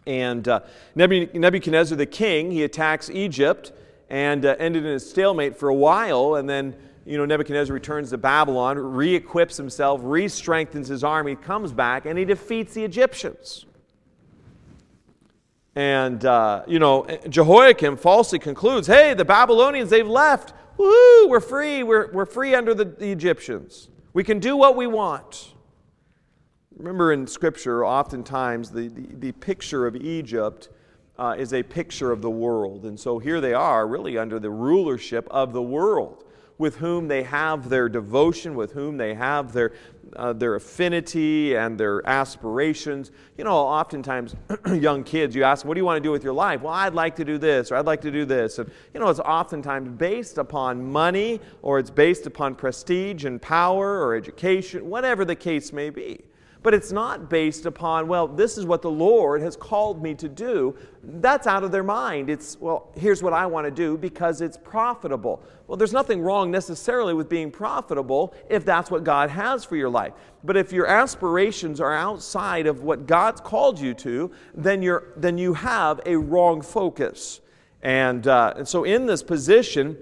And 0.09 0.49
uh, 0.49 0.62
Nebuchadnezzar 0.97 1.97
the 1.97 2.05
king, 2.05 2.51
he 2.51 2.65
attacks 2.65 3.09
Egypt 3.09 3.71
and 4.12 4.44
uh, 4.44 4.55
ended 4.59 4.85
in 4.85 4.92
a 4.92 5.01
stalemate 5.01 5.57
for 5.57 5.70
a 5.70 5.75
while. 5.75 6.35
And 6.35 6.48
then, 6.48 6.77
you 7.07 7.16
know, 7.16 7.25
Nebuchadnezzar 7.25 7.72
returns 7.72 8.11
to 8.11 8.18
Babylon, 8.18 8.77
re 8.79 9.14
equips 9.14 9.57
himself, 9.57 10.01
re 10.05 10.29
strengthens 10.29 10.87
his 10.87 11.03
army, 11.03 11.35
comes 11.35 11.72
back, 11.72 12.05
and 12.05 12.18
he 12.18 12.27
defeats 12.27 12.75
the 12.75 12.85
Egyptians. 12.85 13.64
And, 15.75 16.22
uh, 16.27 16.62
you 16.68 16.79
know, 16.79 17.07
Jehoiakim 17.27 17.96
falsely 17.96 18.38
concludes 18.38 18.87
hey, 18.87 19.14
the 19.14 19.25
Babylonians, 19.25 19.88
they've 19.88 20.07
left. 20.07 20.53
Woohoo, 20.79 21.31
we're 21.31 21.40
free. 21.40 21.83
We're, 21.83 22.12
we're 22.12 22.27
free 22.27 22.55
under 22.55 22.75
the, 22.75 22.85
the 22.85 23.11
Egyptians. 23.11 23.88
We 24.12 24.25
can 24.25 24.38
do 24.38 24.59
what 24.59 24.77
we 24.77 24.87
want. 24.87 25.55
Remember 26.77 27.14
in 27.14 27.27
Scripture, 27.27 27.87
oftentimes 27.87 28.70
the, 28.70 28.88
the, 28.88 29.07
the 29.14 29.33
picture 29.33 29.87
of 29.87 29.96
Egypt 29.96 30.68
uh, 31.18 31.35
is 31.38 31.53
a 31.53 31.62
picture 31.62 32.11
of 32.11 32.22
the 32.22 32.31
world. 32.31 32.85
And 32.85 32.98
so 32.98 33.18
here 33.18 33.40
they 33.40 33.55
are, 33.55 33.87
really 33.87 34.16
under 34.18 34.38
the 34.38 34.51
rulership 34.51 35.27
of 35.31 35.53
the 35.53 35.62
world, 35.62 36.25
with 36.59 36.77
whom 36.77 37.09
they 37.09 37.22
have 37.22 37.68
their 37.68 37.88
devotion, 37.88 38.55
with 38.55 38.72
whom 38.72 38.96
they 38.96 39.14
have 39.14 39.53
their, 39.53 39.72
uh, 40.16 40.33
their 40.33 40.55
affinity 40.55 41.55
and 41.55 41.79
their 41.79 42.07
aspirations. 42.09 43.11
You 43.37 43.44
know, 43.44 43.57
oftentimes, 43.57 44.37
young 44.72 45.05
kids, 45.05 45.35
you 45.35 45.44
ask 45.44 45.64
What 45.66 45.75
do 45.75 45.81
you 45.81 45.85
want 45.85 45.98
to 45.98 46.03
do 46.03 46.12
with 46.12 46.25
your 46.25 46.33
life? 46.33 46.62
Well, 46.62 46.72
I'd 46.72 46.94
like 46.94 47.16
to 47.16 47.25
do 47.25 47.37
this, 47.37 47.70
or 47.70 47.77
I'd 47.77 47.87
like 47.87 48.01
to 48.03 48.11
do 48.11 48.25
this. 48.25 48.59
And, 48.59 48.70
you 48.94 49.01
know, 49.01 49.09
it's 49.09 49.20
oftentimes 49.20 49.88
based 49.98 50.38
upon 50.38 50.83
money, 50.90 51.40
or 51.62 51.79
it's 51.79 51.90
based 51.90 52.27
upon 52.27 52.55
prestige 52.55 53.25
and 53.25 53.40
power, 53.40 54.01
or 54.01 54.14
education, 54.14 54.88
whatever 54.88 55.25
the 55.25 55.37
case 55.37 55.72
may 55.72 55.90
be 55.90 56.25
but 56.62 56.75
it's 56.75 56.92
not 56.92 57.29
based 57.29 57.66
upon, 57.66 58.07
well, 58.07 58.29
this 58.29 58.57
is 58.57 58.64
what 58.64 58.83
the 58.83 58.90
Lord 58.90 59.42
has 59.42 59.57
called 59.57 60.03
me 60.03 60.14
to 60.14 60.29
do. 60.29 60.77
That's 61.03 61.46
out 61.46 61.64
of 61.64 61.72
their 61.72 61.83
mind. 61.83 62.31
It's, 62.31 62.57
well, 62.61 62.90
here's 62.96 63.22
what 63.22 63.33
I 63.33 63.46
want 63.46 63.66
to 63.66 63.70
do 63.70 63.96
because 63.98 64.40
it's 64.40 64.57
profitable. 64.57 65.42
Well, 65.66 65.77
there's 65.77 65.92
nothing 65.92 66.20
wrong 66.20 66.51
necessarily 66.51 67.14
with 67.14 67.29
being 67.29 67.51
profitable 67.51 68.35
if 68.48 68.64
that's 68.64 68.90
what 68.90 69.03
God 69.03 69.31
has 69.31 69.64
for 69.64 69.77
your 69.77 69.88
life. 69.90 70.12
But 70.44 70.57
if 70.57 70.72
your 70.72 70.87
aspirations 70.87 71.81
are 71.81 71.94
outside 71.94 72.66
of 72.66 72.83
what 72.83 73.07
God's 73.07 73.40
called 73.40 73.81
you 73.81 73.94
to, 73.94 74.31
then, 74.55 74.83
you're, 74.83 75.09
then 75.16 75.38
you 75.38 75.55
have 75.55 76.01
a 76.07 76.16
wrong 76.16 76.62
focus. 76.62 77.40
And, 77.83 78.29
uh, 78.29 78.55
and 78.57 78.68
so, 78.68 78.85
in 78.85 79.07
this 79.07 79.25
position, 79.25 79.96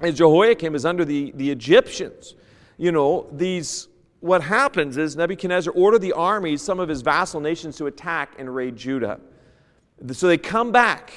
as 0.00 0.16
Jehoiakim 0.16 0.74
is 0.74 0.86
under 0.86 1.04
the, 1.04 1.32
the 1.36 1.50
Egyptians, 1.50 2.34
you 2.78 2.90
know, 2.90 3.26
these 3.30 3.88
what 4.22 4.42
happens 4.42 4.96
is 4.96 5.16
Nebuchadnezzar 5.16 5.74
ordered 5.74 5.98
the 5.98 6.12
armies, 6.12 6.62
some 6.62 6.78
of 6.78 6.88
his 6.88 7.02
vassal 7.02 7.40
nations, 7.40 7.76
to 7.78 7.86
attack 7.86 8.34
and 8.38 8.54
raid 8.54 8.76
Judah. 8.76 9.20
So 10.12 10.28
they 10.28 10.38
come 10.38 10.70
back. 10.70 11.12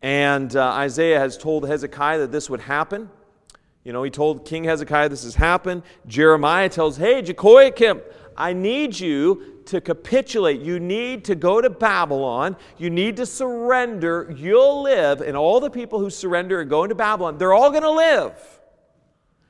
And 0.00 0.54
uh, 0.54 0.64
Isaiah 0.70 1.18
has 1.18 1.36
told 1.36 1.66
Hezekiah 1.66 2.20
that 2.20 2.30
this 2.30 2.48
would 2.48 2.60
happen. 2.60 3.10
You 3.82 3.92
know, 3.92 4.04
he 4.04 4.10
told 4.10 4.44
King 4.44 4.62
Hezekiah 4.64 5.08
this 5.08 5.24
has 5.24 5.34
happened. 5.34 5.82
Jeremiah 6.06 6.68
tells, 6.68 6.96
Hey, 6.96 7.20
Jehoiakim, 7.20 8.00
I 8.36 8.52
need 8.52 8.98
you 8.98 9.62
to 9.66 9.80
capitulate. 9.80 10.60
You 10.60 10.78
need 10.78 11.24
to 11.24 11.34
go 11.34 11.60
to 11.60 11.68
Babylon. 11.68 12.56
You 12.78 12.90
need 12.90 13.16
to 13.16 13.26
surrender. 13.26 14.32
You'll 14.36 14.82
live. 14.82 15.20
And 15.20 15.36
all 15.36 15.58
the 15.58 15.70
people 15.70 15.98
who 15.98 16.10
surrender 16.10 16.60
and 16.60 16.70
go 16.70 16.84
into 16.84 16.94
Babylon, 16.94 17.38
they're 17.38 17.54
all 17.54 17.70
going 17.70 17.82
to 17.82 17.90
live. 17.90 18.55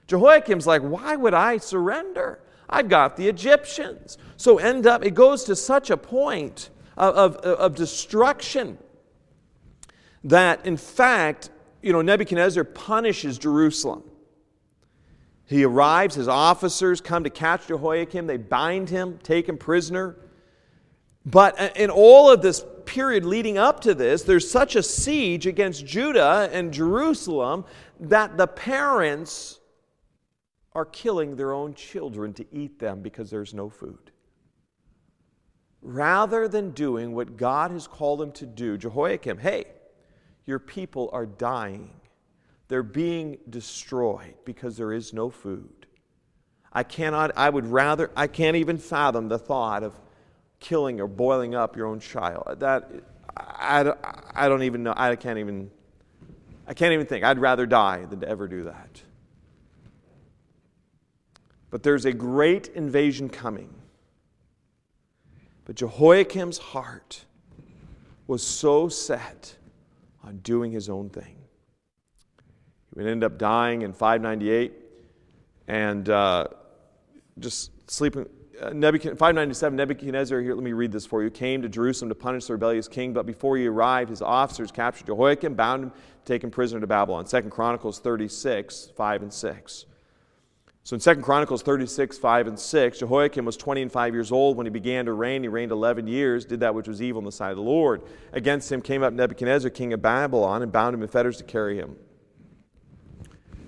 Jehoiakim's 0.07 0.67
like, 0.67 0.83
why 0.83 1.17
would 1.17 1.35
I 1.35 1.57
surrender? 1.59 2.41
I've 2.69 2.89
got 2.89 3.17
the 3.17 3.29
Egyptians. 3.29 4.19
So 4.37 4.59
end 4.59 4.87
up, 4.87 5.05
it 5.05 5.15
goes 5.15 5.45
to 5.45 5.57
such 5.57 5.91
a 5.91 5.97
point 5.97 6.71
of, 6.97 7.15
of, 7.15 7.37
of 7.37 7.75
destruction 7.75 8.79
that, 10.25 10.65
in 10.67 10.77
fact, 10.77 11.51
you 11.83 11.93
know, 11.93 12.03
Nebuchadnezzar 12.03 12.65
punishes 12.65 13.39
Jerusalem. 13.39 14.03
He 15.47 15.65
arrives, 15.65 16.17
his 16.17 16.27
officers 16.27 17.01
come 17.01 17.23
to 17.23 17.31
catch 17.31 17.69
Jehoiakim, 17.69 18.27
they 18.27 18.37
bind 18.37 18.91
him, 18.91 19.19
take 19.23 19.49
him 19.49 19.57
prisoner. 19.57 20.17
But 21.25 21.77
in 21.77 21.91
all 21.91 22.31
of 22.31 22.43
this 22.43 22.65
period 22.85 23.25
leading 23.25 23.57
up 23.57 23.81
to 23.83 23.95
this, 23.95 24.23
there's 24.23 24.49
such 24.49 24.75
a 24.75 24.83
siege 24.83 25.47
against 25.47 25.87
Judah 25.87 26.49
and 26.53 26.73
Jerusalem 26.73 27.65
that 28.01 28.37
the 28.37 28.47
parents 28.49 29.61
are 30.77 30.85
killing 30.85 31.37
their 31.37 31.55
own 31.55 31.73
children 31.73 32.35
to 32.35 32.45
eat 32.53 32.79
them 32.79 33.01
because 33.01 33.31
there's 33.31 33.55
no 33.55 33.71
food. 33.71 34.11
Rather 35.81 36.47
than 36.49 36.73
doing 36.73 37.15
what 37.15 37.39
God 37.39 37.71
has 37.71 37.87
called 37.87 38.21
them 38.21 38.31
to 38.33 38.45
do, 38.45 38.77
Jehoiakim, 38.77 39.39
hey, 39.39 39.65
your 40.45 40.59
people 40.59 41.09
are 41.15 41.25
dying. 41.25 41.93
They're 42.69 42.83
being 42.83 43.39
destroyed 43.49 44.35
because 44.45 44.77
there 44.77 44.93
is 44.93 45.15
no 45.15 45.31
food. 45.31 45.87
I 46.71 46.83
cannot, 46.83 47.31
I 47.39 47.49
would 47.49 47.65
rather, 47.65 48.11
I 48.15 48.27
can't 48.27 48.57
even 48.57 48.77
fathom 48.77 49.29
the 49.29 49.39
thought 49.39 49.83
of 49.83 49.99
killing 50.61 51.01
or 51.01 51.07
boiling 51.07 51.55
up 51.55 51.75
your 51.75 51.87
own 51.87 52.01
child. 52.01 52.61
That, 52.61 52.91
I, 53.35 53.95
I 54.35 54.47
don't 54.47 54.63
even 54.63 54.83
know, 54.83 54.93
I 54.95 55.17
can't 55.17 55.39
even, 55.39 55.71
I 56.67 56.75
can't 56.75 56.93
even 56.93 57.07
think. 57.07 57.25
I'd 57.25 57.39
rather 57.39 57.65
die 57.65 58.05
than 58.05 58.21
to 58.21 58.29
ever 58.29 58.47
do 58.47 58.65
that. 58.65 59.01
But 61.71 61.83
there's 61.83 62.05
a 62.05 62.13
great 62.13 62.69
invasion 62.69 63.29
coming. 63.29 63.75
But 65.65 65.77
Jehoiakim's 65.77 66.59
heart 66.59 67.25
was 68.27 68.45
so 68.45 68.89
set 68.89 69.57
on 70.23 70.39
doing 70.39 70.73
his 70.73 70.89
own 70.89 71.11
thing. 71.11 71.37
He 72.91 73.01
would 73.01 73.07
end 73.07 73.25
up 73.25 73.39
dying 73.39 73.83
in 73.83 73.93
598 73.93 74.73
and 75.69 76.09
uh, 76.09 76.47
just 77.39 77.91
sleeping. 77.91 78.27
uh, 78.61 78.71
Nebuchadnezzar, 78.71 79.17
597, 79.17 79.77
Nebuchadnezzar, 79.77 80.41
here, 80.41 80.55
let 80.55 80.65
me 80.65 80.73
read 80.73 80.93
this 80.93 81.05
for 81.05 81.23
you, 81.23 81.31
came 81.31 81.63
to 81.63 81.69
Jerusalem 81.69 82.09
to 82.09 82.15
punish 82.15 82.47
the 82.47 82.55
rebellious 82.55 82.89
king, 82.89 83.13
but 83.13 83.27
before 83.27 83.57
he 83.57 83.67
arrived, 83.67 84.11
his 84.11 84.23
officers 84.23 84.71
captured 84.71 85.07
Jehoiakim, 85.07 85.55
bound 85.55 85.85
him, 85.85 85.93
taken 86.25 86.49
him 86.49 86.53
prisoner 86.53 86.81
to 86.81 86.87
Babylon. 86.87 87.27
Second 87.27 87.51
Chronicles 87.51 87.99
36, 87.99 88.93
5 88.97 89.23
and 89.23 89.33
6. 89.33 89.87
So 90.87 90.95
in 90.95 91.01
Second 91.01 91.25
Chronicles 91.25 91.63
36, 91.63 92.17
5 92.17 92.47
and 92.47 92.57
6, 92.57 93.01
Jehoiakim 93.01 93.45
was 93.45 93.57
20 93.57 93.83
and 93.83 93.91
5 93.91 94.15
years 94.15 94.31
old 94.31 94.57
when 94.57 94.67
he 94.67 94.71
began 94.71 95.07
to 95.07 95.15
reign. 95.15 95.43
He 95.43 95.49
reigned 95.49 95.73
11 95.73 96.07
years, 96.07 96.45
did 96.45 96.61
that 96.61 96.77
which 96.77 96.87
was 96.87 97.03
evil 97.03 97.19
in 97.19 97.25
the 97.25 97.33
sight 97.33 97.51
of 97.51 97.57
the 97.57 97.63
Lord. 97.65 98.03
Against 98.33 98.71
him 98.71 98.81
came 98.81 99.03
up 99.03 99.13
Nebuchadnezzar, 99.13 99.69
king 99.71 99.93
of 99.95 100.01
Babylon, 100.01 100.63
and 100.63 100.71
bound 100.71 100.95
him 100.95 101.03
in 101.03 101.09
fetters 101.09 101.39
to 101.39 101.43
carry 101.43 101.77
him. 101.77 101.97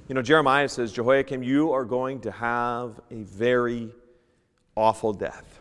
You 0.06 0.14
know, 0.14 0.22
Jeremiah 0.22 0.68
says, 0.68 0.92
Jehoiakim, 0.92 1.42
you 1.42 1.72
are 1.72 1.84
going 1.84 2.20
to 2.20 2.30
have 2.30 3.00
a 3.10 3.22
very 3.22 3.92
awful 4.76 5.12
death. 5.12 5.60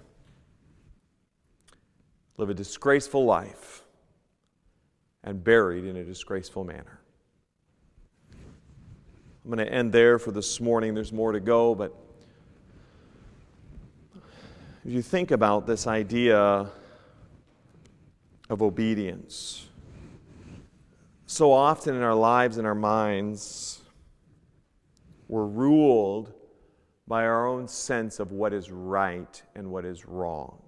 Live 2.37 2.51
a 2.51 2.53
disgraceful 2.53 3.25
life 3.25 3.81
and 5.23 5.43
buried 5.43 5.85
in 5.85 5.95
a 5.95 6.03
disgraceful 6.03 6.63
manner. 6.63 6.96
I'm 9.47 9.53
going 9.53 9.65
to 9.65 9.73
end 9.73 9.93
there 9.93 10.19
for 10.19 10.31
this 10.31 10.59
morning. 10.59 10.93
There's 10.93 11.13
more 11.13 11.31
to 11.31 11.39
go, 11.39 11.73
but 11.73 11.95
if 14.83 14.91
you 14.91 15.01
think 15.01 15.31
about 15.31 15.65
this 15.65 15.87
idea 15.87 16.69
of 18.49 18.61
obedience, 18.61 19.65
so 21.27 21.53
often 21.53 21.95
in 21.95 22.01
our 22.01 22.13
lives 22.13 22.57
and 22.57 22.67
our 22.67 22.75
minds, 22.75 23.79
we're 25.29 25.45
ruled 25.45 26.33
by 27.07 27.23
our 27.23 27.47
own 27.47 27.69
sense 27.69 28.19
of 28.19 28.33
what 28.33 28.51
is 28.51 28.69
right 28.69 29.41
and 29.55 29.71
what 29.71 29.85
is 29.85 30.05
wrong. 30.05 30.61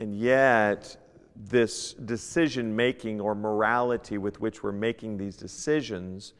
And 0.00 0.18
yet, 0.18 0.96
this 1.36 1.92
decision 1.92 2.74
making 2.74 3.20
or 3.20 3.34
morality 3.34 4.16
with 4.16 4.40
which 4.40 4.62
we're 4.62 4.72
making 4.72 5.18
these 5.18 5.36
decisions 5.36 6.32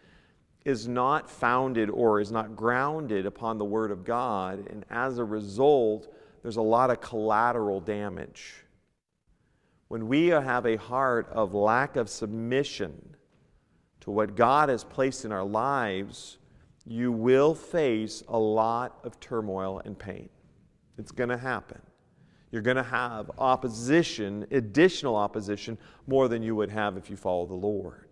is 0.68 0.86
not 0.86 1.30
founded 1.30 1.88
or 1.88 2.20
is 2.20 2.30
not 2.30 2.54
grounded 2.54 3.24
upon 3.24 3.56
the 3.56 3.64
Word 3.64 3.90
of 3.90 4.04
God. 4.04 4.68
And 4.68 4.84
as 4.90 5.16
a 5.16 5.24
result, 5.24 6.12
there's 6.42 6.58
a 6.58 6.62
lot 6.62 6.90
of 6.90 7.00
collateral 7.00 7.80
damage. 7.80 8.66
When 9.88 10.08
we 10.08 10.26
have 10.26 10.66
a 10.66 10.76
heart 10.76 11.26
of 11.32 11.54
lack 11.54 11.96
of 11.96 12.10
submission 12.10 13.16
to 14.00 14.10
what 14.10 14.36
God 14.36 14.68
has 14.68 14.84
placed 14.84 15.24
in 15.24 15.32
our 15.32 15.42
lives, 15.42 16.36
you 16.84 17.12
will 17.12 17.54
face 17.54 18.22
a 18.28 18.38
lot 18.38 18.98
of 19.04 19.18
turmoil 19.20 19.80
and 19.86 19.98
pain. 19.98 20.28
It's 20.98 21.12
going 21.12 21.30
to 21.30 21.38
happen. 21.38 21.80
You're 22.50 22.60
going 22.60 22.76
to 22.76 22.82
have 22.82 23.30
opposition, 23.38 24.46
additional 24.50 25.16
opposition, 25.16 25.78
more 26.06 26.28
than 26.28 26.42
you 26.42 26.54
would 26.56 26.70
have 26.70 26.98
if 26.98 27.08
you 27.08 27.16
follow 27.16 27.46
the 27.46 27.54
Lord. 27.54 28.07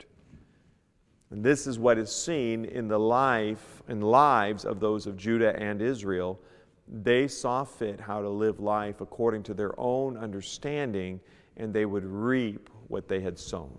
And 1.31 1.43
this 1.43 1.67
is 1.67 1.79
what 1.79 1.99
is 1.99 2.15
seen 2.15 2.65
in 2.65 2.89
the 2.89 2.99
life 2.99 3.83
and 3.89 4.03
lives 4.03 4.65
of 4.65 4.81
those 4.81 5.07
of 5.07 5.17
Judah 5.17 5.57
and 5.57 5.83
Israel. 5.83 6.39
They 6.89 7.27
saw 7.27 7.65
fit 7.65 7.99
how 7.99 8.23
to 8.23 8.29
live 8.29 8.61
life 8.61 9.01
according 9.01 9.43
to 9.45 9.55
their 9.55 9.79
own 9.79 10.17
understanding, 10.17 11.21
and 11.57 11.75
they 11.75 11.85
would 11.85 12.05
reap 12.05 12.71
what 12.89 13.09
they 13.09 13.21
had 13.21 13.39
sown. 13.39 13.77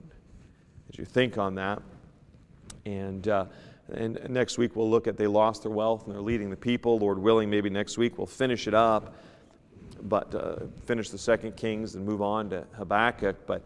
As 0.91 0.99
you 0.99 1.05
think 1.05 1.37
on 1.37 1.55
that, 1.55 1.81
and 2.85 3.27
uh, 3.27 3.45
and 3.93 4.19
next 4.29 4.57
week 4.57 4.75
we'll 4.75 4.89
look 4.89 5.07
at 5.07 5.15
they 5.17 5.27
lost 5.27 5.63
their 5.63 5.71
wealth 5.71 6.05
and 6.05 6.13
they're 6.13 6.21
leading 6.21 6.49
the 6.49 6.57
people. 6.57 6.99
Lord 6.99 7.19
willing, 7.19 7.49
maybe 7.49 7.69
next 7.69 7.97
week 7.97 8.17
we'll 8.17 8.27
finish 8.27 8.67
it 8.67 8.73
up, 8.73 9.15
but 10.03 10.33
uh, 10.35 10.55
finish 10.85 11.09
the 11.09 11.17
second 11.17 11.55
Kings 11.55 11.95
and 11.95 12.05
move 12.05 12.21
on 12.21 12.49
to 12.49 12.65
Habakkuk. 12.73 13.35
But 13.45 13.63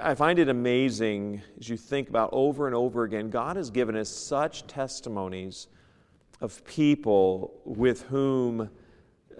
I 0.00 0.14
find 0.14 0.38
it 0.38 0.48
amazing 0.48 1.42
as 1.58 1.68
you 1.68 1.76
think 1.76 2.08
about 2.08 2.30
over 2.32 2.66
and 2.66 2.74
over 2.74 3.04
again, 3.04 3.30
God 3.30 3.56
has 3.56 3.70
given 3.70 3.96
us 3.96 4.08
such 4.08 4.66
testimonies 4.66 5.66
of 6.40 6.64
people 6.64 7.60
with 7.64 8.02
whom 8.02 8.70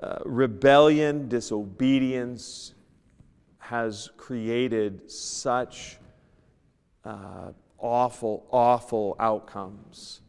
uh, 0.01 0.19
rebellion, 0.25 1.29
disobedience 1.29 2.75
has 3.59 4.11
created 4.17 5.11
such. 5.11 5.99
Uh, 7.05 7.53
awful, 7.83 8.47
awful 8.51 9.17
outcomes. 9.19 10.23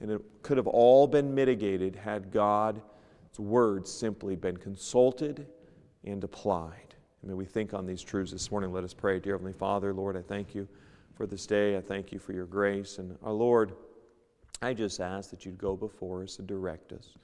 And 0.00 0.10
it 0.10 0.22
could 0.42 0.56
have 0.56 0.66
all 0.66 1.06
been 1.06 1.34
mitigated 1.34 1.96
had 1.96 2.30
God's 2.30 2.80
word 3.38 3.86
simply 3.86 4.36
been 4.36 4.56
consulted 4.56 5.46
and 6.04 6.22
applied. 6.24 6.94
May 7.22 7.34
we 7.34 7.44
think 7.44 7.74
on 7.74 7.86
these 7.86 8.02
truths 8.02 8.32
this 8.32 8.50
morning. 8.50 8.72
Let 8.72 8.84
us 8.84 8.94
pray. 8.94 9.18
Dear 9.18 9.34
Heavenly 9.34 9.52
Father, 9.52 9.92
Lord, 9.92 10.16
I 10.16 10.22
thank 10.22 10.54
you 10.54 10.68
for 11.14 11.26
this 11.26 11.46
day. 11.46 11.76
I 11.76 11.80
thank 11.80 12.12
you 12.12 12.18
for 12.18 12.32
your 12.32 12.46
grace. 12.46 12.98
And 12.98 13.16
our 13.22 13.32
Lord, 13.32 13.72
I 14.62 14.74
just 14.74 15.00
ask 15.00 15.30
that 15.30 15.44
you'd 15.44 15.58
go 15.58 15.76
before 15.76 16.22
us 16.22 16.38
and 16.38 16.46
direct 16.46 16.92
us. 16.92 17.14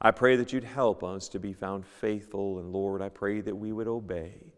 I 0.00 0.10
pray 0.10 0.36
that 0.36 0.52
you'd 0.52 0.64
help 0.64 1.04
us 1.04 1.28
to 1.30 1.38
be 1.38 1.52
found 1.52 1.86
faithful. 1.86 2.58
And 2.58 2.72
Lord, 2.72 3.02
I 3.02 3.08
pray 3.08 3.40
that 3.40 3.54
we 3.54 3.72
would 3.72 3.88
obey. 3.88 4.52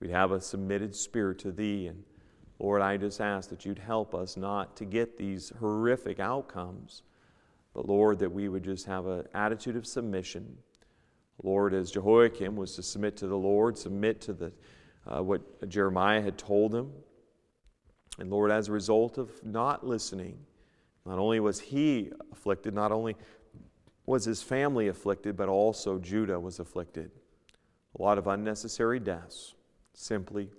We'd 0.00 0.10
have 0.10 0.32
a 0.32 0.40
submitted 0.40 0.94
spirit 0.94 1.38
to 1.40 1.52
thee 1.52 1.86
and 1.88 2.04
Lord, 2.58 2.80
I 2.80 2.96
just 2.96 3.20
ask 3.20 3.50
that 3.50 3.66
you'd 3.66 3.78
help 3.78 4.14
us 4.14 4.36
not 4.36 4.76
to 4.76 4.84
get 4.84 5.18
these 5.18 5.52
horrific 5.60 6.18
outcomes, 6.18 7.02
but 7.74 7.86
Lord, 7.86 8.18
that 8.20 8.32
we 8.32 8.48
would 8.48 8.64
just 8.64 8.86
have 8.86 9.06
an 9.06 9.24
attitude 9.34 9.76
of 9.76 9.86
submission. 9.86 10.56
Lord, 11.42 11.74
as 11.74 11.90
Jehoiakim 11.90 12.56
was 12.56 12.74
to 12.76 12.82
submit 12.82 13.16
to 13.18 13.26
the 13.26 13.36
Lord, 13.36 13.76
submit 13.76 14.20
to 14.22 14.32
the, 14.32 14.52
uh, 15.06 15.22
what 15.22 15.68
Jeremiah 15.68 16.22
had 16.22 16.38
told 16.38 16.74
him. 16.74 16.92
And 18.18 18.30
Lord, 18.30 18.50
as 18.50 18.68
a 18.68 18.72
result 18.72 19.18
of 19.18 19.44
not 19.44 19.86
listening, 19.86 20.38
not 21.04 21.18
only 21.18 21.38
was 21.40 21.60
he 21.60 22.10
afflicted, 22.32 22.74
not 22.74 22.90
only 22.90 23.16
was 24.06 24.24
his 24.24 24.42
family 24.42 24.88
afflicted, 24.88 25.36
but 25.36 25.48
also 25.48 25.98
Judah 25.98 26.40
was 26.40 26.58
afflicted. 26.58 27.10
A 27.98 28.02
lot 28.02 28.18
of 28.18 28.26
unnecessary 28.26 29.00
deaths 29.00 29.54
simply 29.92 30.50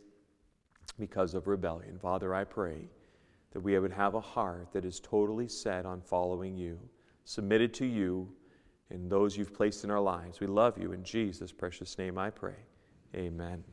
because 0.99 1.33
of 1.33 1.47
rebellion. 1.47 1.97
Father, 1.99 2.33
I 2.33 2.43
pray 2.43 2.89
that 3.51 3.61
we 3.61 3.77
would 3.77 3.91
have 3.91 4.15
a 4.15 4.21
heart 4.21 4.69
that 4.73 4.85
is 4.85 4.99
totally 4.99 5.47
set 5.47 5.85
on 5.85 6.01
following 6.01 6.55
you, 6.55 6.79
submitted 7.25 7.73
to 7.75 7.85
you 7.85 8.29
and 8.89 9.09
those 9.09 9.37
you've 9.37 9.53
placed 9.53 9.83
in 9.83 9.91
our 9.91 9.99
lives. 9.99 10.39
We 10.39 10.47
love 10.47 10.77
you. 10.77 10.93
In 10.93 11.03
Jesus' 11.03 11.51
precious 11.51 11.97
name 11.97 12.17
I 12.17 12.29
pray. 12.29 12.55
Amen. 13.15 13.63